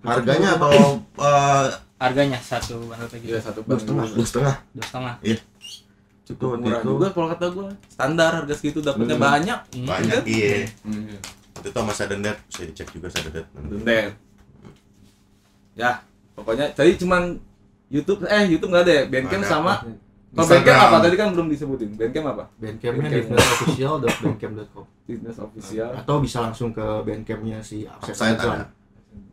Harganya 0.00 0.54
atau 0.54 0.70
eh, 1.18 1.66
harganya 1.98 2.38
satu 2.38 2.78
kayak 2.88 3.18
gitu 3.18 3.34
Iya 3.34 3.40
satu 3.42 3.58
Dua 3.64 3.74
setengah. 3.74 4.06
dua 4.06 4.22
setengah? 4.22 4.54
dua 4.70 4.84
setengah 4.86 5.14
Itu 6.30 6.44
waktu 6.46 6.62
murah 6.62 6.78
itu 6.78 6.88
juga 6.88 7.08
kalau 7.10 7.26
kata 7.26 7.46
gue. 7.50 7.68
Standar 7.88 8.30
harga 8.38 8.54
segitu 8.54 8.78
dapatnya 8.78 9.18
Hmm. 9.18 9.26
banyak. 9.26 9.58
Hmm. 9.74 9.86
banyak 9.90 10.22
iya. 10.30 10.70
Hmm. 10.86 11.18
Waktu 11.58 11.66
itu 11.66 11.78
sama 11.82 11.90
Sudden 11.90 12.20
Death, 12.22 12.40
bisa 12.46 12.62
dicek 12.62 12.88
juga 12.94 13.06
Sudden 13.10 13.32
Death. 13.34 13.48
Dendel. 13.50 14.08
Ya, 15.74 15.90
pokoknya 16.34 16.70
tadi 16.70 16.94
cuman 16.94 17.42
YouTube 17.90 18.22
eh 18.26 18.46
YouTube 18.46 18.70
nggak 18.70 18.84
ada 18.86 18.92
ya? 18.94 19.04
Bandcamp 19.10 19.42
Ada. 19.42 19.74
Kalau. 20.32 20.46
Bandcamp 20.48 20.80
apa? 20.80 20.96
Tadi 21.00 21.16
kan 21.16 21.28
belum 21.30 21.46
disebutin. 21.46 21.88
Bandcamp 21.92 22.26
apa? 22.28 22.44
Bandcampnya 22.56 23.02
Bandcamp. 23.04 23.26
divnessofficial.bandcamp.com 23.28 24.84
Business 25.08 25.36
official. 25.36 25.90
atau 25.92 26.16
bisa 26.18 26.38
langsung 26.40 26.70
ke 26.70 26.86
bandcampnya 27.02 27.58
si 27.58 27.82
Upside 27.82 28.34
Underground. 28.34 28.62
ada. 28.62 28.78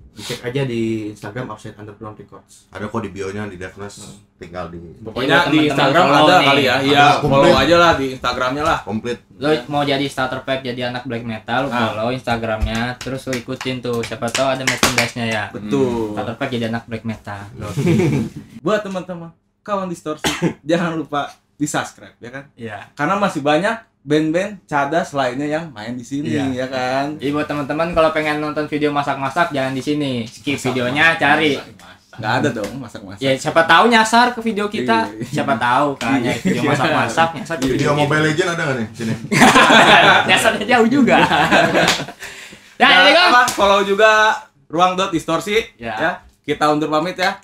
Dicek 0.10 0.42
aja 0.42 0.66
di 0.66 0.82
Instagram 1.14 1.46
Upside 1.48 1.78
Underground 1.78 2.18
Records. 2.18 2.66
Ada 2.74 2.90
kok 2.90 3.00
di 3.00 3.14
bio-nya 3.14 3.46
di 3.46 3.54
Devnas, 3.54 4.18
tinggal 4.36 4.66
di 4.68 4.82
Pokoknya 4.98 5.46
Iya, 5.46 5.52
di 5.54 5.60
Instagram 5.70 6.06
ada 6.10 6.36
nih. 6.36 6.48
kali 6.50 6.64
ya. 6.66 6.76
Iya, 6.82 7.06
follow 7.22 7.54
aja 7.54 7.76
lah 7.78 7.92
di 7.94 8.06
Instagramnya 8.12 8.64
lah. 8.64 8.80
komplit. 8.82 9.22
lo 9.38 9.54
mau 9.70 9.86
jadi 9.86 10.02
starter 10.04 10.42
pack 10.42 10.66
jadi 10.66 10.90
anak 10.90 11.06
black 11.06 11.22
metal 11.22 11.70
Ah. 11.70 11.94
follow 11.94 12.10
instagramnya 12.10 12.98
terus 12.98 13.22
lu 13.24 13.38
ikutin 13.38 13.78
tuh 13.78 14.02
siapa 14.02 14.26
tahu 14.28 14.50
ada 14.50 14.66
merchandise 14.66 15.14
nya 15.14 15.26
ya 15.28 15.44
Betul. 15.54 16.18
starter 16.18 16.34
pack 16.34 16.50
jadi 16.50 16.66
anak 16.68 16.84
black 16.84 17.06
metal 17.06 17.46
Buat 18.66 18.82
teman-teman 18.82 19.30
kawan 19.68 19.86
distorsi, 19.86 20.24
jangan 20.64 20.96
lupa 20.96 21.28
di 21.54 21.66
subscribe 21.66 22.16
ya 22.18 22.30
kan? 22.30 22.44
iya 22.54 22.88
Karena 22.94 23.18
masih 23.18 23.42
banyak 23.42 23.76
band-band 24.00 24.64
cadas 24.64 25.12
lainnya 25.12 25.52
yang 25.52 25.68
main 25.70 25.92
di 25.92 26.02
sini 26.02 26.32
Iya. 26.32 26.48
ya 26.56 26.68
kan. 26.68 27.06
jadi 27.16 27.28
buat 27.30 27.44
teman-teman 27.44 27.92
kalau 27.92 28.10
pengen 28.10 28.40
nonton 28.40 28.64
video 28.66 28.88
masak-masak 28.90 29.52
jangan 29.52 29.74
di 29.74 29.82
sini 29.82 30.24
skip 30.24 30.56
videonya 30.56 31.20
cari 31.20 31.60
Nggak 32.18 32.34
ada 32.36 32.50
dong 32.52 32.72
masak-masak. 32.78 33.20
ya 33.20 33.36
siapa 33.36 33.62
tahu 33.64 33.84
nyasar 33.88 34.32
ke 34.32 34.40
video 34.42 34.66
kita 34.66 35.06
Iya. 35.12 35.28
siapa 35.38 35.54
tahu 35.54 35.94
kan 35.96 36.18
nyari 36.18 36.40
video 36.40 36.64
masak-masak 36.66 37.30
nyasar 37.38 37.56
ke 37.56 37.64
Video 37.68 37.76
video 37.76 37.92
Mobile 37.96 38.24
Legend 38.26 38.50
ada 38.50 38.62
nggak 38.64 38.76
nih 38.76 38.88
sini? 38.92 39.14
nyasarnya 40.30 40.66
jauh 40.68 40.88
juga 40.88 41.18
ya 42.78 42.86
Ya, 42.88 42.88
ini 43.04 43.12
kan 43.12 43.34
apa, 43.34 43.42
follow 43.50 43.82
juga 43.82 44.38
ruang 44.68 44.94
dot 44.94 45.10
distorsi 45.10 45.58
Ya. 45.76 45.94
ya. 45.94 46.12
Kita 46.40 46.70
undur 46.70 46.88
pamit 46.88 47.18
ya. 47.18 47.42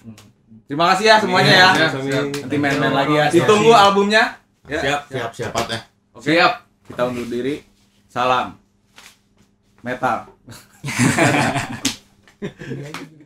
Terima 0.68 0.86
kasih 0.94 1.06
ya 1.10 1.22
semuanya 1.22 1.54
ya. 1.54 1.70
Nanti 1.76 2.58
main-main 2.58 2.94
lagi 2.94 3.14
ya. 3.18 3.26
Siap. 3.30 3.36
Ditunggu 3.44 3.72
albumnya. 3.76 4.38
Ya. 4.70 4.80
siap 4.80 5.02
Siap, 5.12 5.32
siap. 5.36 5.52
Cepat 5.52 5.66
ya. 5.70 5.80
Oke. 6.16 6.34
Kita 6.84 7.06
undur 7.08 7.26
diri. 7.28 7.64
Salam. 8.08 8.58
Metal. 9.84 10.28